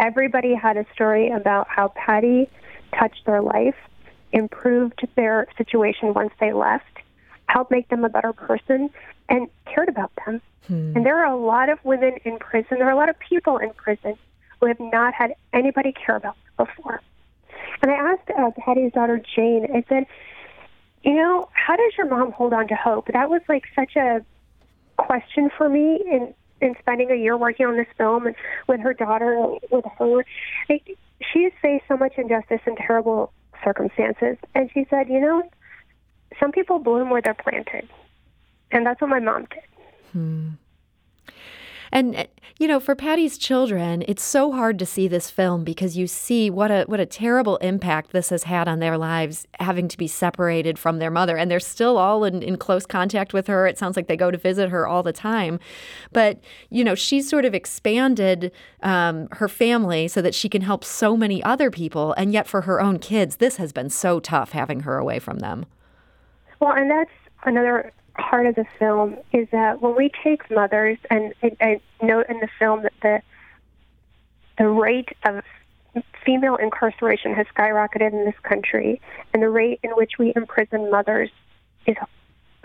Everybody 0.03 0.53
had 0.53 0.77
a 0.77 0.85
story 0.93 1.31
about 1.31 1.69
how 1.69 1.93
Patty 1.95 2.51
touched 2.99 3.25
their 3.25 3.41
life, 3.41 3.77
improved 4.33 5.07
their 5.15 5.47
situation 5.57 6.13
once 6.13 6.33
they 6.41 6.53
left, 6.53 6.99
helped 7.47 7.71
make 7.71 7.89
them 7.89 8.05
a 8.05 8.09
better 8.09 8.33
person, 8.33 8.91
and 9.29 9.49
cared 9.65 9.89
about 9.89 10.11
them. 10.27 10.43
Hmm. 10.67 10.97
And 10.97 11.07
there 11.07 11.25
are 11.25 11.33
a 11.33 11.37
lot 11.37 11.69
of 11.69 11.79
women 11.85 12.15
in 12.25 12.39
prison, 12.41 12.79
there 12.79 12.89
are 12.89 12.93
a 12.93 12.97
lot 12.97 13.11
of 13.11 13.19
people 13.21 13.59
in 13.59 13.73
prison 13.75 14.17
who 14.59 14.67
have 14.67 14.81
not 14.81 15.15
had 15.15 15.35
anybody 15.53 15.93
care 15.93 16.17
about 16.17 16.35
them 16.57 16.67
before. 16.67 17.01
And 17.81 17.93
I 17.93 17.95
asked 17.95 18.29
uh, 18.37 18.51
Patty's 18.59 18.93
daughter 18.93 19.23
Jane, 19.37 19.69
I 19.73 19.85
said, 19.89 20.07
you 21.05 21.15
know, 21.15 21.49
how 21.53 21.77
does 21.77 21.93
your 21.97 22.09
mom 22.09 22.33
hold 22.33 22.53
on 22.53 22.67
to 22.69 22.75
hope? 22.75 23.07
That 23.13 23.31
was 23.31 23.43
like 23.49 23.67
such 23.77 23.95
a 23.95 24.25
question 24.97 25.49
for 25.57 25.69
me 25.69 26.01
in 26.11 26.35
in 26.63 26.75
spending 26.79 27.11
a 27.11 27.17
year 27.17 27.37
working 27.37 27.67
on 27.67 27.77
this 27.77 27.87
film 27.99 28.27
and 28.27 28.37
with 28.69 28.81
her 28.81 28.95
daughter, 28.95 29.37
with 29.71 29.85
her. 29.99 30.25
She 30.69 31.43
has 31.45 31.53
faced 31.61 31.85
so 31.89 31.97
much 31.97 32.15
injustice 32.17 32.61
and 32.67 32.77
terrible 32.77 33.33
circumstances, 33.63 34.37
and 34.55 34.71
she 34.73 34.87
said, 34.91 35.09
you 35.09 35.21
know, 35.21 35.43
some 36.41 36.53
people 36.53 36.79
bloom 36.79 37.11
where 37.11 37.21
they're 37.23 37.35
planted, 37.35 37.89
and 38.71 38.87
that's 38.87 39.01
what 39.01 39.11
my 39.11 39.21
mom 39.21 39.47
did. 39.51 39.63
Hmm. 40.13 40.49
And 41.93 42.17
uh, 42.17 42.25
you 42.59 42.67
know, 42.67 42.81
for 42.81 42.95
Patty's 42.95 43.37
children, 43.37 44.03
it's 44.09 44.23
so 44.23 44.51
hard 44.51 44.79
to 44.79 44.87
see 44.87 45.09
this 45.09 45.31
film 45.31 45.63
because 45.63 45.97
you 45.97 46.07
see 46.07 46.49
what 46.49 46.71
a 46.71 46.85
what 46.87 47.01
a 47.01 47.07
terrible 47.07 47.59
impact 47.59 48.13
this 48.13 48.31
has 48.31 48.45
had 48.45 48.67
on 48.67 48.79
their 48.79 48.97
lives, 48.97 49.47
having 49.61 49.89
to 49.89 49.99
be 49.99 50.07
separated 50.07 50.79
from 50.79 50.99
their 50.99 51.11
mother. 51.11 51.37
And 51.37 51.51
they're 51.51 51.61
still 51.61 51.99
all 51.99 52.25
in, 52.25 52.43
in 52.43 52.57
close 52.57 52.87
contact 52.87 53.35
with 53.35 53.47
her. 53.47 53.67
It 53.67 53.79
sounds 53.79 53.97
like 53.97 54.07
they 54.07 54.17
go 54.17 54.31
to 54.31 54.39
visit 54.39 54.71
her 54.71 54.87
all 54.87 55.03
the 55.03 55.13
time. 55.13 55.61
But 56.13 56.41
you 56.71 56.83
know, 56.83 56.95
she's 56.95 57.29
sort 57.29 57.45
of 57.45 57.55
expanded 57.55 58.53
um, 58.83 59.29
her 59.33 59.49
family 59.49 60.09
so 60.09 60.23
that 60.23 60.35
she 60.35 60.49
can 60.49 60.63
help 60.63 60.85
so 60.85 61.17
many 61.17 61.43
other 61.43 61.71
people. 61.71 62.15
And 62.15 62.33
yet, 62.33 62.49
for 62.49 62.63
her 62.63 62.81
own 62.81 62.99
kids, 62.99 63.37
this 63.37 63.57
has 63.57 63.73
been 63.73 63.91
so 63.91 64.19
tough 64.19 64.53
having 64.53 64.81
her 64.81 64.97
away 64.97 65.19
from 65.19 65.41
them. 65.41 65.67
Well, 66.61 66.73
and 66.73 66.91
that's 66.91 67.11
another 67.45 67.93
part 68.15 68.47
of 68.47 68.55
the 68.55 68.67
film 68.79 69.17
is 69.33 69.49
that 69.53 69.81
when 69.81 69.97
we 69.97 70.11
take 70.23 70.51
mothers, 70.51 70.99
and 71.11 71.35
I 71.61 71.81
note 72.03 72.27
in 72.29 72.39
the 72.41 72.49
film 72.59 72.83
that 72.83 72.93
the 73.03 73.23
the 74.59 74.69
rate 74.69 75.09
of 75.25 75.43
female 76.25 76.57
incarceration 76.57 77.35
has 77.35 77.47
skyrocketed 77.57 78.13
in 78.13 78.25
this 78.25 78.39
country, 78.43 79.01
and 79.33 79.43
the 79.43 79.49
rate 79.49 79.81
in 79.83 79.91
which 79.93 80.13
we 80.19 80.33
imprison 80.37 80.91
mothers 80.91 81.31
is 81.87 81.97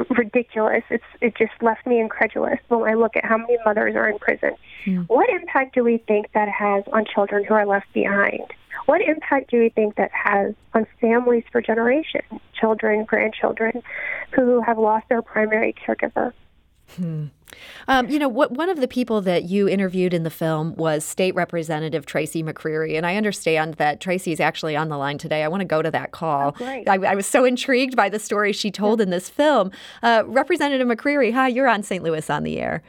ridiculous. 0.09 0.83
It's 0.89 1.03
it 1.21 1.35
just 1.35 1.53
left 1.61 1.85
me 1.85 1.99
incredulous 1.99 2.59
when 2.67 2.83
I 2.83 2.93
look 2.93 3.15
at 3.15 3.25
how 3.25 3.37
many 3.37 3.57
mothers 3.65 3.95
are 3.95 4.09
in 4.09 4.19
prison. 4.19 4.51
Mm. 4.85 5.07
What 5.07 5.29
impact 5.29 5.75
do 5.75 5.83
we 5.83 5.97
think 5.97 6.31
that 6.33 6.49
has 6.49 6.83
on 6.93 7.05
children 7.05 7.43
who 7.43 7.53
are 7.53 7.65
left 7.65 7.91
behind? 7.93 8.43
What 8.85 9.01
impact 9.01 9.51
do 9.51 9.59
we 9.59 9.69
think 9.69 9.95
that 9.95 10.11
has 10.11 10.53
on 10.73 10.85
families 11.01 11.43
for 11.51 11.61
generations, 11.61 12.41
children, 12.59 13.03
grandchildren, 13.05 13.81
who 14.33 14.61
have 14.61 14.77
lost 14.77 15.09
their 15.09 15.21
primary 15.21 15.73
caregiver? 15.73 16.31
Hmm. 16.95 17.25
Um, 17.87 18.09
you 18.09 18.19
know, 18.19 18.27
what, 18.27 18.51
one 18.51 18.69
of 18.69 18.79
the 18.79 18.87
people 18.87 19.21
that 19.21 19.43
you 19.43 19.67
interviewed 19.67 20.13
in 20.13 20.23
the 20.23 20.29
film 20.29 20.75
was 20.75 21.03
State 21.03 21.33
Representative 21.35 22.05
Tracy 22.05 22.43
McCreery, 22.43 22.97
and 22.97 23.05
I 23.05 23.15
understand 23.15 23.75
that 23.75 23.99
Tracy 24.01 24.31
is 24.31 24.39
actually 24.39 24.75
on 24.75 24.89
the 24.89 24.97
line 24.97 25.17
today. 25.17 25.43
I 25.43 25.47
want 25.47 25.61
to 25.61 25.65
go 25.65 25.81
to 25.81 25.91
that 25.91 26.11
call. 26.11 26.55
Oh, 26.59 26.65
I, 26.65 26.85
I, 26.87 27.15
was 27.15 27.25
so 27.25 27.45
intrigued 27.45 27.95
by 27.95 28.09
the 28.09 28.19
story 28.19 28.51
she 28.51 28.71
told 28.71 28.99
yeah. 28.99 29.03
in 29.03 29.09
this 29.09 29.29
film. 29.29 29.71
Uh, 30.03 30.23
Representative 30.25 30.87
McCreery, 30.87 31.33
hi, 31.33 31.47
you're 31.47 31.67
on 31.67 31.83
St. 31.83 32.03
Louis 32.03 32.29
on 32.29 32.43
the 32.43 32.59
air. 32.59 32.83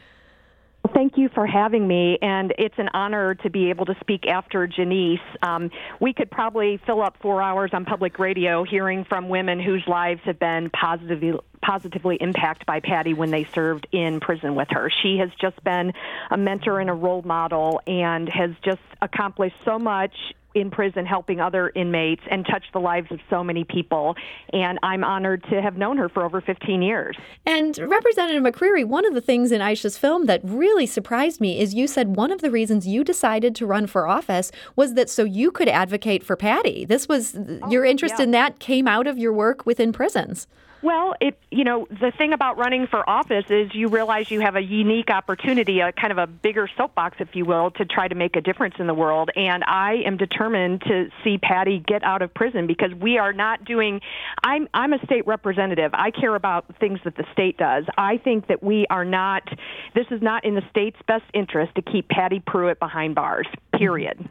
Thank 0.95 1.19
you 1.19 1.29
for 1.35 1.47
having 1.47 1.87
me, 1.87 2.19
and 2.23 2.55
it's 2.57 2.79
an 2.79 2.89
honor 2.95 3.35
to 3.37 3.51
be 3.51 3.69
able 3.69 3.85
to 3.87 3.95
speak 4.01 4.27
after 4.27 4.67
Janice. 4.67 5.21
Um, 5.43 5.71
we 6.01 6.13
could 6.13 6.31
probably 6.31 6.81
fill 6.87 7.03
up 7.03 7.17
four 7.21 7.43
hours 7.43 7.71
on 7.73 7.85
public 7.85 8.19
radio 8.19 8.65
hearing 8.65 9.05
from 9.05 9.29
women 9.29 9.61
whose 9.61 9.83
lives 9.87 10.21
have 10.25 10.39
been 10.39 10.71
positively 10.71 11.39
positively 11.69 12.17
impacted 12.17 12.65
by 12.65 12.81
Patty 12.81 13.13
when 13.13 13.31
they 13.31 13.45
served 13.45 13.87
in 13.93 14.21
prison 14.21 14.55
with 14.55 14.69
her. 14.71 14.91
She 15.03 15.19
has 15.19 15.29
just 15.39 15.63
been 15.65 15.93
a 16.31 16.37
mentor 16.39 16.81
and 16.81 16.89
a 16.89 16.95
role 16.95 17.21
model, 17.23 17.83
and 17.87 18.27
has 18.31 18.53
just 18.65 18.81
accomplished 19.03 19.57
so 19.67 19.79
much 19.79 20.15
in 20.55 20.71
prison 20.71 21.05
helping 21.05 21.41
other 21.41 21.71
inmates 21.75 22.23
and 22.31 22.47
touched 22.47 22.73
the 22.73 22.81
lives 22.81 23.13
of 23.13 23.21
so 23.29 23.45
many 23.45 23.65
people. 23.65 24.17
And 24.51 24.79
I'm 24.83 25.05
honored 25.05 25.45
to 25.51 25.61
have 25.61 25.77
known 25.77 25.99
her 25.99 26.09
for 26.09 26.25
over 26.25 26.41
15 26.41 26.81
years. 26.81 27.19
And 27.45 27.77
Representative 27.77 28.43
McCreery, 28.43 28.87
one 28.87 29.05
of 29.05 29.13
the 29.13 29.21
things 29.21 29.53
in 29.53 29.61
Aisha's 29.61 29.99
film 29.99 30.25
that 30.25 30.41
really 30.43 30.87
surprised 30.87 31.39
me 31.39 31.61
is 31.61 31.75
you 31.75 31.87
said 31.87 32.17
one 32.17 32.33
of 32.33 32.41
the 32.41 32.51
reasons 32.51 32.87
you 32.87 33.05
decided 33.05 33.55
to 33.57 33.67
run 33.67 33.87
for 33.87 34.09
office 34.09 34.51
was 34.75 34.95
that 34.95 35.11
so 35.11 35.23
you 35.23 35.51
could 35.51 35.69
advocate 35.69 36.25
for 36.25 36.35
Patty. 36.35 36.87
This 36.87 37.09
was 37.09 37.37
oh, 37.37 37.71
your 37.71 37.85
interest 37.85 38.15
yeah. 38.17 38.25
in 38.25 38.31
that 38.31 38.59
came 38.59 38.89
out 38.89 39.07
of 39.07 39.19
your 39.19 39.35
work 39.35 39.67
within 39.67 39.93
prisons. 39.93 40.47
Well, 40.81 41.15
it 41.21 41.37
you 41.51 41.65
know 41.65 41.89
the 41.91 42.13
thing 42.17 42.33
about 42.33 42.57
running 42.57 42.87
for 42.87 43.09
office 43.09 43.47
is 43.51 43.75
you 43.75 43.89
realize 43.89 44.31
you 44.31 44.41
have 44.41 44.55
a 44.55 44.63
unique 44.63 45.11
opportunity, 45.11 45.81
a 45.81 45.91
kind 45.91 46.13
of 46.13 46.19
a 46.19 46.27
bigger 46.27 46.69
soapbox, 46.77 47.17
if 47.19 47.35
you 47.35 47.45
will, 47.45 47.73
to 47.73 47.85
try 47.85 48.07
to 48.07 48.15
make 48.15 48.37
a 48.37 48.41
difference 48.41 48.77
in 48.79 48.87
the 48.87 48.95
world. 48.95 49.31
And 49.35 49.65
I 49.65 50.03
am 50.07 50.17
determined 50.17 50.83
to 50.83 51.11
see 51.25 51.39
Patty 51.39 51.81
get 51.81 52.05
out 52.05 52.23
of 52.23 52.33
prison 52.33 52.69
because 52.69 52.95
we 52.95 53.19
are 53.19 53.33
not 53.33 53.65
doing. 53.65 54.01
I'm 54.45 54.69
I'm 54.73 54.93
a 54.93 55.05
state 55.05 55.27
representative. 55.27 55.91
I 55.95 56.13
care 56.13 56.37
about 56.37 56.67
things 56.79 57.01
that 57.05 57.17
the 57.17 57.25
state 57.33 57.57
does. 57.57 57.85
I 57.97 58.19
think 58.19 58.47
that 58.47 58.63
we 58.63 58.87
are 58.89 59.05
not. 59.05 59.49
This 59.95 60.07
is 60.13 60.23
not 60.23 60.45
in 60.45 60.55
the 60.55 60.63
state's 60.71 61.01
best 61.09 61.25
interest 61.35 61.75
to 61.75 61.83
keep 61.83 62.09
Patty 62.09 62.39
Prewitt 62.39 62.79
behind 62.79 63.17
bars. 63.17 63.49
Period. 63.73 64.29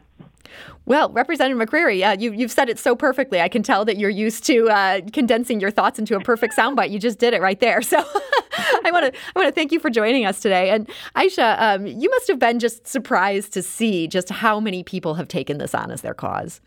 Well, 0.86 1.10
Representative 1.10 1.58
McCreery, 1.58 2.06
uh, 2.06 2.16
you, 2.18 2.32
have 2.40 2.52
said 2.52 2.68
it 2.68 2.78
so 2.78 2.96
perfectly. 2.96 3.40
I 3.40 3.48
can 3.48 3.62
tell 3.62 3.84
that 3.84 3.98
you're 3.98 4.10
used 4.10 4.44
to 4.46 4.68
uh, 4.68 5.00
condensing 5.12 5.60
your 5.60 5.70
thoughts 5.70 5.98
into 5.98 6.16
a 6.16 6.20
perfect 6.20 6.56
soundbite. 6.56 6.90
You 6.90 6.98
just 6.98 7.18
did 7.18 7.34
it 7.34 7.40
right 7.40 7.58
there. 7.60 7.80
So 7.88 7.96
I 8.84 8.90
want 8.90 9.06
to 9.06 9.20
I 9.34 9.38
want 9.38 9.48
to 9.48 9.52
thank 9.52 9.72
you 9.72 9.80
for 9.80 9.88
joining 9.88 10.26
us 10.26 10.40
today. 10.40 10.70
And 10.70 10.88
Aisha, 11.16 11.56
um, 11.58 11.86
you 11.86 12.10
must 12.10 12.28
have 12.28 12.38
been 12.38 12.58
just 12.58 12.86
surprised 12.86 13.54
to 13.54 13.62
see 13.62 14.06
just 14.08 14.28
how 14.28 14.60
many 14.60 14.82
people 14.82 15.14
have 15.14 15.26
taken 15.26 15.56
this 15.56 15.74
on 15.74 15.90
as 15.90 16.02
their 16.02 16.12
cause. 16.12 16.60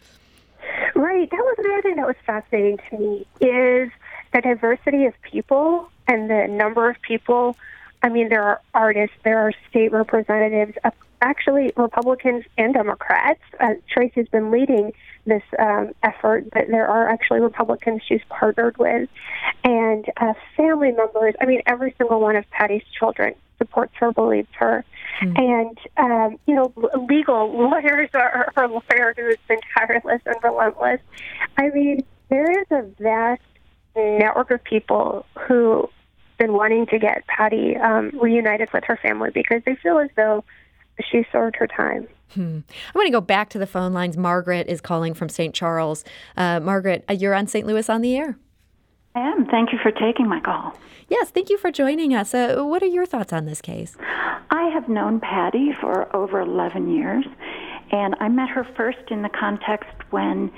Right. 0.95 1.29
That 1.29 1.37
was 1.37 1.55
another 1.59 1.81
thing 1.83 1.95
that 1.97 2.07
was 2.07 2.15
fascinating 2.25 2.79
to 2.89 2.97
me 2.97 3.27
is 3.39 3.91
the 4.33 4.41
diversity 4.41 5.05
of 5.05 5.13
people 5.21 5.89
and 6.07 6.29
the 6.29 6.47
number 6.47 6.89
of 6.89 7.01
people. 7.01 7.55
I 8.03 8.09
mean, 8.09 8.29
there 8.29 8.43
are 8.43 8.61
artists, 8.73 9.15
there 9.23 9.39
are 9.39 9.51
state 9.69 9.91
representatives, 9.91 10.77
actually 11.21 11.71
Republicans 11.77 12.43
and 12.57 12.73
Democrats. 12.73 13.41
Uh, 13.59 13.75
Tracy's 13.89 14.27
been 14.29 14.51
leading 14.51 14.91
this 15.25 15.43
um, 15.59 15.91
effort, 16.03 16.49
but 16.51 16.67
there 16.67 16.87
are 16.87 17.07
actually 17.07 17.39
Republicans 17.39 18.01
she's 18.07 18.21
partnered 18.29 18.77
with, 18.77 19.07
and 19.63 20.05
uh, 20.17 20.33
family 20.57 20.91
members. 20.91 21.35
I 21.39 21.45
mean, 21.45 21.61
every 21.65 21.93
single 21.97 22.19
one 22.19 22.35
of 22.35 22.49
Patty's 22.49 22.83
children 22.97 23.35
supports 23.57 23.93
her, 23.97 24.11
believes 24.11 24.49
her, 24.57 24.83
mm. 25.21 25.37
and 25.37 25.77
um, 25.97 26.39
you 26.47 26.55
know, 26.55 26.73
legal 27.07 27.51
lawyers 27.57 28.09
are 28.13 28.51
her 28.55 28.67
lawyer 28.67 29.13
who 29.15 29.27
has 29.27 29.37
been 29.47 29.59
tireless 29.77 30.21
and 30.25 30.35
relentless. 30.43 30.99
I 31.57 31.69
mean, 31.69 32.03
there 32.29 32.49
is 32.49 32.67
a 32.71 32.83
vast 32.99 33.41
network 33.95 34.51
of 34.51 34.63
people 34.63 35.25
who 35.47 35.81
have 35.81 36.37
been 36.37 36.53
wanting 36.53 36.87
to 36.87 36.97
get 36.97 37.27
Patty 37.27 37.75
um, 37.77 38.11
reunited 38.19 38.71
with 38.73 38.83
her 38.85 38.97
family 38.97 39.29
because 39.33 39.61
they 39.65 39.75
feel 39.75 39.99
as 39.99 40.09
though 40.15 40.43
she 41.11 41.25
served 41.31 41.55
her 41.57 41.67
time. 41.67 42.07
Hmm. 42.33 42.59
I 42.93 42.97
want 42.97 43.07
to 43.07 43.11
go 43.11 43.21
back 43.21 43.49
to 43.49 43.59
the 43.59 43.67
phone 43.67 43.93
lines. 43.93 44.15
Margaret 44.17 44.67
is 44.67 44.79
calling 44.79 45.13
from 45.13 45.29
St. 45.29 45.53
Charles. 45.53 46.03
Uh, 46.37 46.59
Margaret, 46.59 47.03
uh, 47.09 47.13
you're 47.13 47.33
on 47.33 47.47
St. 47.47 47.67
Louis 47.67 47.89
on 47.89 48.01
the 48.01 48.15
air. 48.15 48.37
I 49.15 49.19
am. 49.19 49.45
Thank 49.45 49.73
you 49.73 49.79
for 49.83 49.91
taking 49.91 50.27
my 50.27 50.39
call. 50.39 50.73
Yes, 51.09 51.29
thank 51.29 51.49
you 51.49 51.57
for 51.57 51.71
joining 51.71 52.15
us. 52.15 52.33
Uh, 52.33 52.63
what 52.63 52.81
are 52.81 52.87
your 52.87 53.05
thoughts 53.05 53.33
on 53.33 53.45
this 53.45 53.59
case? 53.59 53.97
I 54.49 54.69
have 54.73 54.87
known 54.87 55.19
Patty 55.19 55.71
for 55.81 56.13
over 56.15 56.39
11 56.39 56.93
years, 56.95 57.25
and 57.91 58.15
I 58.21 58.29
met 58.29 58.47
her 58.49 58.65
first 58.77 59.09
in 59.09 59.21
the 59.21 59.29
context 59.29 59.89
when 60.11 60.51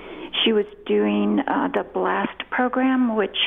she 0.43 0.53
was 0.53 0.65
doing 0.85 1.39
uh, 1.47 1.69
the 1.73 1.83
BLAST 1.83 2.50
program, 2.51 3.15
which 3.15 3.38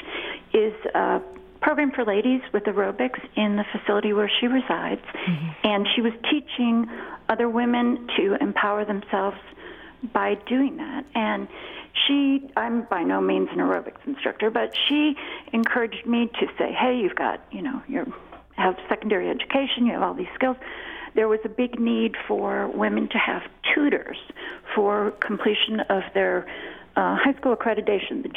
is 0.53 0.73
a 0.95 1.21
program 1.67 1.91
for 1.91 2.05
ladies 2.05 2.41
with 2.53 2.63
aerobics 2.63 3.19
in 3.35 3.57
the 3.57 3.65
facility 3.73 4.13
where 4.13 4.31
she 4.39 4.47
resides. 4.47 5.01
Mm-hmm. 5.03 5.49
And 5.65 5.89
she 5.97 6.01
was 6.01 6.13
teaching 6.31 6.89
other 7.29 7.49
women 7.49 8.07
to 8.17 8.37
empower 8.41 8.85
themselves 8.85 9.37
by 10.13 10.37
doing 10.49 10.77
that. 10.77 11.05
And 11.17 11.49
she, 12.07 12.49
I'm 12.57 12.83
by 12.83 13.03
no 13.03 13.21
means 13.21 13.49
an 13.51 13.59
aerobics 13.59 13.99
instructor, 14.07 14.49
but 14.49 14.77
she 14.87 15.17
encouraged 15.53 16.07
me 16.07 16.31
to 16.39 16.47
say, 16.57 16.73
hey, 16.73 16.99
you've 17.03 17.17
got, 17.17 17.45
you 17.51 17.63
know, 17.63 17.83
you 17.89 18.15
have 18.55 18.77
secondary 18.89 19.29
education, 19.29 19.87
you 19.87 19.93
have 19.95 20.03
all 20.03 20.15
these 20.15 20.33
skills. 20.37 20.57
There 21.17 21.27
was 21.27 21.41
a 21.45 21.49
big 21.49 21.81
need 21.81 22.15
for 22.29 22.69
women 22.69 23.09
to 23.09 23.19
have 23.19 23.43
tutors 23.75 24.19
for 24.73 25.11
completion 25.19 25.81
of 25.81 26.05
their 26.15 26.47
uh, 26.95 27.17
high 27.17 27.35
school 27.39 27.57
accreditation, 27.57 28.23
the 28.23 28.29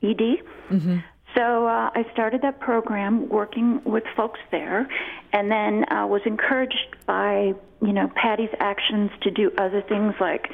GED. 0.00 0.40
Mm-hmm. 0.70 0.98
So 1.34 1.66
uh, 1.66 1.90
I 1.94 2.06
started 2.12 2.42
that 2.42 2.60
program 2.60 3.28
working 3.28 3.82
with 3.84 4.04
folks 4.16 4.40
there, 4.50 4.88
and 5.32 5.50
then 5.50 5.84
uh, 5.90 6.06
was 6.06 6.22
encouraged 6.26 6.96
by 7.06 7.54
you 7.82 7.92
know 7.92 8.10
Patty's 8.14 8.54
actions 8.60 9.10
to 9.22 9.30
do 9.30 9.50
other 9.58 9.82
things 9.82 10.14
like 10.20 10.48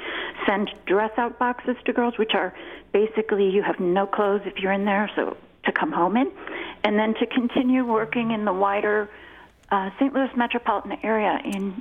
send 0.47 0.71
dress 0.87 1.11
out 1.19 1.39
boxes 1.39 1.77
to 1.85 1.93
girls, 1.93 2.17
which 2.19 2.33
are 2.35 2.55
basically 2.93 3.51
you 3.51 3.63
have 3.63 3.79
no 3.79 4.07
clothes 4.07 4.43
if 4.47 4.59
you're 4.59 4.73
in 4.73 4.85
there, 4.87 5.11
so 5.15 5.37
to 5.65 5.73
come 5.73 5.93
home 5.93 6.17
in, 6.17 6.31
and 6.83 6.99
then 6.99 7.15
to 7.15 7.27
continue 7.27 7.85
working 7.85 8.31
in 8.31 8.47
the 8.47 8.53
wider 8.53 9.11
uh, 9.71 9.91
St. 9.99 10.13
Louis 10.13 10.31
metropolitan 10.37 10.99
area 11.03 11.39
in 11.45 11.81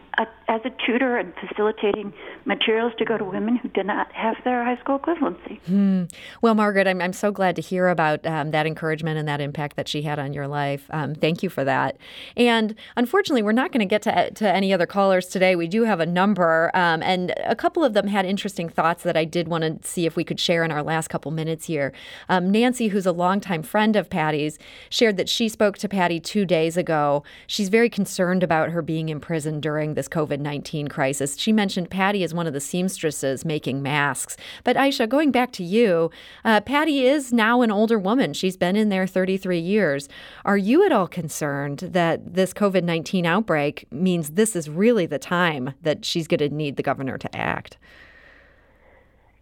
as 0.49 0.61
a 0.65 0.71
tutor 0.85 1.17
and 1.17 1.33
facilitating 1.35 2.13
materials 2.45 2.93
to 2.97 3.05
go 3.05 3.17
to 3.17 3.23
women 3.23 3.55
who 3.57 3.69
did 3.69 3.85
not 3.85 4.11
have 4.13 4.35
their 4.43 4.63
high 4.63 4.77
school 4.77 4.99
equivalency. 4.99 5.59
Hmm. 5.65 6.03
Well, 6.41 6.55
Margaret, 6.55 6.87
I'm, 6.87 7.01
I'm 7.01 7.13
so 7.13 7.31
glad 7.31 7.55
to 7.57 7.61
hear 7.61 7.87
about 7.87 8.25
um, 8.25 8.51
that 8.51 8.65
encouragement 8.65 9.17
and 9.17 9.27
that 9.27 9.41
impact 9.41 9.75
that 9.75 9.87
she 9.87 10.03
had 10.03 10.19
on 10.19 10.33
your 10.33 10.47
life. 10.47 10.85
Um, 10.91 11.15
thank 11.15 11.43
you 11.43 11.49
for 11.49 11.63
that. 11.63 11.97
And 12.37 12.75
unfortunately, 12.95 13.41
we're 13.41 13.51
not 13.51 13.71
going 13.71 13.81
to 13.81 13.85
get 13.85 14.01
to, 14.03 14.31
to 14.31 14.49
any 14.49 14.73
other 14.73 14.85
callers 14.85 15.27
today. 15.27 15.55
We 15.55 15.67
do 15.67 15.83
have 15.83 15.99
a 15.99 16.05
number, 16.05 16.71
um, 16.73 17.03
and 17.03 17.33
a 17.45 17.55
couple 17.55 17.83
of 17.83 17.93
them 17.93 18.07
had 18.07 18.25
interesting 18.25 18.69
thoughts 18.69 19.03
that 19.03 19.17
I 19.17 19.25
did 19.25 19.47
want 19.47 19.63
to 19.63 19.87
see 19.87 20.05
if 20.05 20.15
we 20.15 20.23
could 20.23 20.39
share 20.39 20.63
in 20.63 20.71
our 20.71 20.83
last 20.83 21.09
couple 21.09 21.31
minutes 21.31 21.65
here. 21.65 21.91
Um, 22.27 22.51
Nancy, 22.51 22.89
who's 22.89 23.05
a 23.05 23.11
longtime 23.11 23.63
friend 23.63 23.95
of 23.95 24.09
Patty's, 24.09 24.57
shared 24.89 25.17
that 25.17 25.27
she 25.27 25.49
spoke 25.49 25.77
to 25.79 25.89
Patty 25.89 26.19
two 26.19 26.45
days 26.45 26.77
ago. 26.77 27.23
She's 27.45 27.69
very 27.69 27.89
very 27.89 27.89
concerned 27.89 28.43
about 28.43 28.69
her 28.71 28.81
being 28.81 29.09
in 29.09 29.19
prison 29.19 29.59
during 29.61 29.93
this 29.93 30.09
COVID 30.09 30.38
19 30.39 30.87
crisis. 30.87 31.37
She 31.37 31.51
mentioned 31.51 31.89
Patty 31.89 32.23
is 32.23 32.33
one 32.33 32.47
of 32.47 32.53
the 32.53 32.59
seamstresses 32.59 33.45
making 33.45 33.81
masks. 33.81 34.37
But 34.63 34.75
Aisha, 34.75 35.07
going 35.07 35.31
back 35.31 35.51
to 35.53 35.63
you, 35.63 36.11
uh, 36.43 36.61
Patty 36.61 37.05
is 37.05 37.31
now 37.33 37.61
an 37.61 37.71
older 37.71 37.99
woman. 37.99 38.33
She's 38.33 38.57
been 38.57 38.75
in 38.75 38.89
there 38.89 39.07
33 39.07 39.59
years. 39.59 40.09
Are 40.45 40.57
you 40.57 40.85
at 40.85 40.91
all 40.91 41.07
concerned 41.07 41.79
that 41.79 42.33
this 42.33 42.53
COVID 42.53 42.83
19 42.83 43.25
outbreak 43.25 43.85
means 43.91 44.31
this 44.31 44.55
is 44.55 44.69
really 44.69 45.05
the 45.05 45.19
time 45.19 45.73
that 45.81 46.05
she's 46.05 46.27
going 46.27 46.39
to 46.39 46.49
need 46.49 46.75
the 46.75 46.83
governor 46.83 47.17
to 47.17 47.35
act? 47.35 47.77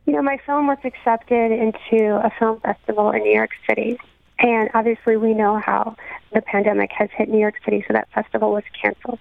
You 0.05 0.13
know, 0.13 0.21
my 0.21 0.37
film 0.45 0.67
was 0.67 0.77
accepted 0.85 1.51
into 1.51 2.15
a 2.15 2.31
film 2.39 2.61
festival 2.61 3.11
in 3.11 3.23
New 3.23 3.33
York 3.33 3.51
City. 3.67 3.99
And 4.39 4.69
obviously, 4.73 5.17
we 5.17 5.33
know 5.33 5.59
how 5.59 5.95
the 6.33 6.41
pandemic 6.41 6.91
has 6.97 7.09
hit 7.15 7.27
New 7.27 7.39
York 7.39 7.55
City, 7.65 7.83
so 7.87 7.93
that 7.93 8.07
festival 8.13 8.51
was 8.51 8.63
canceled. 8.79 9.19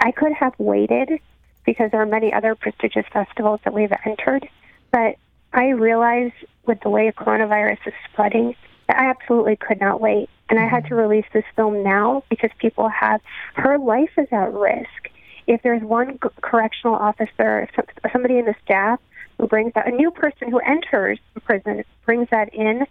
I 0.00 0.12
could 0.12 0.32
have 0.32 0.54
waited 0.58 1.20
because 1.64 1.90
there 1.90 2.00
are 2.00 2.06
many 2.06 2.32
other 2.32 2.54
prestigious 2.54 3.04
festivals 3.12 3.60
that 3.64 3.74
we've 3.74 3.92
entered, 4.04 4.48
but 4.90 5.16
I 5.52 5.68
realized 5.70 6.34
with 6.66 6.80
the 6.80 6.90
way 6.90 7.10
coronavirus 7.12 7.78
is 7.86 7.94
spreading 8.10 8.54
that 8.86 8.98
I 8.98 9.10
absolutely 9.10 9.56
could 9.56 9.80
not 9.80 10.00
wait. 10.00 10.28
And 10.48 10.58
I 10.58 10.66
had 10.66 10.84
to 10.84 10.90
mm-hmm. 10.90 11.08
release 11.08 11.26
this 11.32 11.44
film 11.56 11.82
now 11.82 12.24
because 12.30 12.50
people 12.58 12.88
have, 12.88 13.20
her 13.54 13.78
life 13.78 14.10
is 14.16 14.28
at 14.32 14.52
risk. 14.52 15.10
If 15.46 15.62
there's 15.62 15.82
one 15.82 16.18
correctional 16.40 16.94
officer, 16.94 17.68
somebody 18.12 18.38
in 18.38 18.44
the 18.46 18.54
staff 18.64 19.00
who 19.38 19.46
brings 19.46 19.72
that, 19.74 19.86
a 19.86 19.90
new 19.90 20.10
person 20.10 20.50
who 20.50 20.58
enters 20.58 21.18
the 21.34 21.40
prison 21.40 21.84
brings 22.04 22.28
that 22.30 22.52
in, 22.52 22.86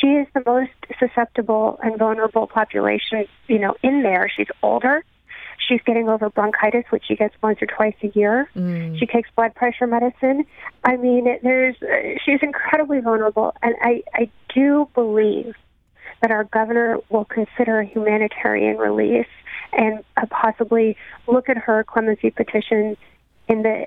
she 0.00 0.08
is 0.08 0.26
the 0.34 0.42
most 0.44 0.70
susceptible 0.98 1.78
and 1.82 1.98
vulnerable 1.98 2.46
population, 2.46 3.26
you 3.46 3.58
know, 3.58 3.74
in 3.82 4.02
there. 4.02 4.30
She's 4.34 4.48
older. 4.62 5.04
She's 5.68 5.80
getting 5.84 6.08
over 6.08 6.30
bronchitis, 6.30 6.84
which 6.90 7.04
she 7.06 7.14
gets 7.14 7.34
once 7.42 7.60
or 7.60 7.66
twice 7.66 7.94
a 8.02 8.08
year. 8.08 8.48
Mm. 8.56 8.98
She 8.98 9.06
takes 9.06 9.28
blood 9.36 9.54
pressure 9.54 9.86
medicine. 9.86 10.46
I 10.82 10.96
mean, 10.96 11.24
there's 11.42 11.76
uh, 11.82 12.18
she's 12.24 12.40
incredibly 12.42 13.00
vulnerable, 13.00 13.54
and 13.62 13.74
I 13.82 14.02
I 14.14 14.30
do 14.54 14.88
believe 14.94 15.54
that 16.22 16.30
our 16.30 16.44
governor 16.44 16.98
will 17.10 17.26
consider 17.26 17.80
a 17.80 17.84
humanitarian 17.84 18.78
release 18.78 19.26
and 19.72 20.02
uh, 20.16 20.26
possibly 20.30 20.96
look 21.26 21.48
at 21.48 21.58
her 21.58 21.84
clemency 21.84 22.30
petition 22.30 22.96
in 23.48 23.62
the 23.62 23.86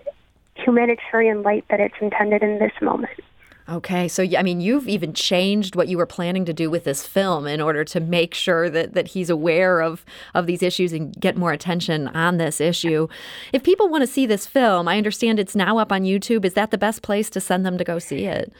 humanitarian 0.56 1.41
light 1.41 1.65
that 1.70 1.80
it's 1.80 1.96
intended 2.00 2.44
in 2.44 2.60
this 2.60 2.74
moment. 2.82 3.20
Okay, 3.71 4.10
so 4.10 4.27
I 4.38 4.43
mean, 4.43 4.60
you've 4.60 4.89
even 4.89 5.13
changed 5.13 5.77
what 5.77 5.88
you 5.88 5.97
were 5.97 6.05
planning 6.05 6.43
to 6.43 6.51
do 6.51 6.69
with 6.69 6.84
this 6.84 7.07
film 7.07 7.47
in 7.47 7.62
order 7.62 7.86
to 7.86 8.01
make 8.01 8.34
sure 8.34 8.69
that, 8.69 8.95
that 8.95 9.07
he's 9.07 9.29
aware 9.29 9.79
of 9.79 10.03
of 10.34 10.45
these 10.45 10.62
issues 10.62 10.91
and 10.91 11.17
get 11.17 11.38
more 11.38 11.53
attention 11.53 12.10
on 12.10 12.36
this 12.36 12.60
issue. 12.60 13.07
If 13.53 13.63
people 13.63 13.88
want 13.88 14.01
to 14.01 14.07
see 14.07 14.25
this 14.25 14.45
film, 14.45 14.89
I 14.89 14.97
understand 14.97 15.39
it's 15.39 15.55
now 15.55 15.77
up 15.77 15.93
on 15.93 16.03
YouTube. 16.03 16.43
Is 16.43 16.53
that 16.55 16.71
the 16.71 16.77
best 16.77 17.01
place 17.01 17.29
to 17.29 17.39
send 17.39 17.65
them 17.65 17.77
to 17.77 17.86
go 17.86 17.97
see 17.97 18.25
it? 18.25 18.51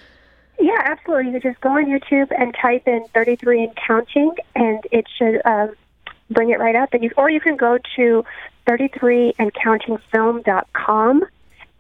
Yeah, 0.62 0.82
absolutely. 0.86 1.34
You 1.34 1.42
just 1.42 1.60
go 1.60 1.72
on 1.72 1.88
YouTube 1.88 2.32
and 2.40 2.56
type 2.62 2.88
in 2.88 3.04
33 3.14 3.66
and 3.66 3.76
counting, 3.76 4.34
and 4.56 4.80
it 4.94 5.08
should 5.18 5.42
uh, 5.44 5.68
bring 6.30 6.52
it 6.52 6.60
right 6.60 6.78
up. 6.78 6.94
And 6.94 7.04
you, 7.04 7.12
or 7.18 7.30
you 7.30 7.42
can 7.42 7.58
go 7.58 7.78
to 7.98 8.24
33andcountingfilm.com 8.66 11.22
and 11.22 11.30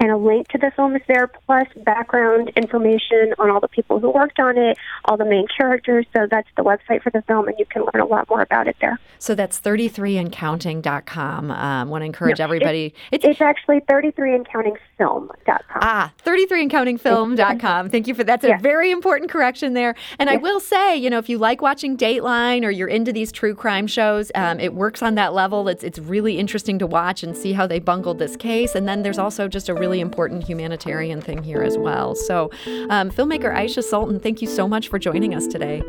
a 0.09 0.17
link 0.17 0.47
to 0.49 0.57
the 0.57 0.71
film 0.75 0.95
is 0.95 1.01
there, 1.07 1.27
plus 1.27 1.67
background 1.85 2.51
information 2.55 3.33
on 3.37 3.49
all 3.49 3.59
the 3.59 3.67
people 3.67 3.99
who 3.99 4.09
worked 4.09 4.39
on 4.39 4.57
it, 4.57 4.77
all 5.05 5.17
the 5.17 5.25
main 5.25 5.47
characters. 5.55 6.05
So 6.15 6.27
that's 6.29 6.47
the 6.57 6.63
website 6.63 7.03
for 7.03 7.11
the 7.11 7.21
film, 7.23 7.47
and 7.47 7.59
you 7.59 7.65
can 7.65 7.83
learn 7.93 8.01
a 8.01 8.05
lot 8.05 8.29
more 8.29 8.41
about 8.41 8.67
it 8.67 8.75
there. 8.81 8.99
So 9.19 9.35
that's 9.35 9.59
33andcounting.com. 9.59 11.51
Um, 11.51 11.89
want 11.89 12.01
to 12.01 12.05
encourage 12.05 12.39
no, 12.39 12.45
everybody. 12.45 12.93
It's, 13.11 13.23
it's, 13.23 13.33
it's 13.33 13.41
actually 13.41 13.81
33andcountingfilm.com. 13.81 15.59
Ah, 15.81 16.13
33andcountingfilm.com. 16.25 17.89
Thank 17.89 18.07
you 18.07 18.15
for 18.15 18.23
that. 18.23 18.41
that's 18.41 18.59
a 18.59 18.61
very 18.61 18.91
important 18.91 19.29
correction 19.29 19.73
there. 19.73 19.95
And 20.19 20.29
yes. 20.29 20.37
I 20.37 20.41
will 20.41 20.59
say, 20.59 20.95
you 20.95 21.09
know, 21.09 21.17
if 21.17 21.29
you 21.29 21.37
like 21.37 21.61
watching 21.61 21.97
Dateline 21.97 22.63
or 22.63 22.71
you're 22.71 22.87
into 22.87 23.11
these 23.11 23.31
true 23.31 23.53
crime 23.53 23.87
shows, 23.87 24.31
um, 24.35 24.59
it 24.59 24.73
works 24.73 25.01
on 25.01 25.15
that 25.15 25.33
level. 25.33 25.67
It's 25.67 25.83
it's 25.83 25.99
really 25.99 26.37
interesting 26.37 26.79
to 26.79 26.87
watch 26.87 27.23
and 27.23 27.35
see 27.35 27.53
how 27.53 27.67
they 27.67 27.79
bungled 27.79 28.19
this 28.19 28.35
case. 28.35 28.75
And 28.75 28.87
then 28.87 29.03
there's 29.03 29.19
also 29.19 29.47
just 29.47 29.69
a 29.69 29.73
really 29.73 29.90
really 29.91 29.99
important 29.99 30.47
humanitarian 30.47 31.19
thing 31.19 31.43
here 31.43 31.62
as 31.62 31.77
well. 31.77 32.15
So, 32.15 32.49
um, 32.89 33.12
filmmaker 33.12 33.54
Aisha 33.54 33.84
Sultan, 33.84 34.21
thank 34.21 34.41
you 34.41 34.47
so 34.47 34.65
much 34.65 34.88
for 34.88 34.97
joining 34.97 35.36
us 35.36 35.47
today. 35.47 35.84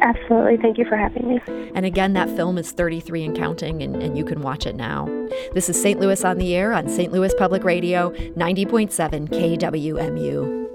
Absolutely. 0.00 0.56
Thank 0.56 0.78
you 0.78 0.86
for 0.86 0.96
having 0.96 1.28
me. 1.28 1.40
And 1.74 1.84
again, 1.84 2.14
that 2.14 2.30
film 2.30 2.56
is 2.56 2.72
33 2.72 3.26
and 3.26 3.36
counting, 3.36 3.82
and, 3.82 4.02
and 4.02 4.16
you 4.16 4.24
can 4.24 4.40
watch 4.40 4.66
it 4.66 4.74
now. 4.74 5.06
This 5.52 5.68
is 5.68 5.80
St. 5.80 6.00
Louis 6.00 6.24
on 6.24 6.38
the 6.38 6.54
Air 6.54 6.72
on 6.72 6.88
St. 6.88 7.12
Louis 7.12 7.34
Public 7.34 7.62
Radio, 7.62 8.10
90.7 8.10 9.28
KWMU. 9.28 10.65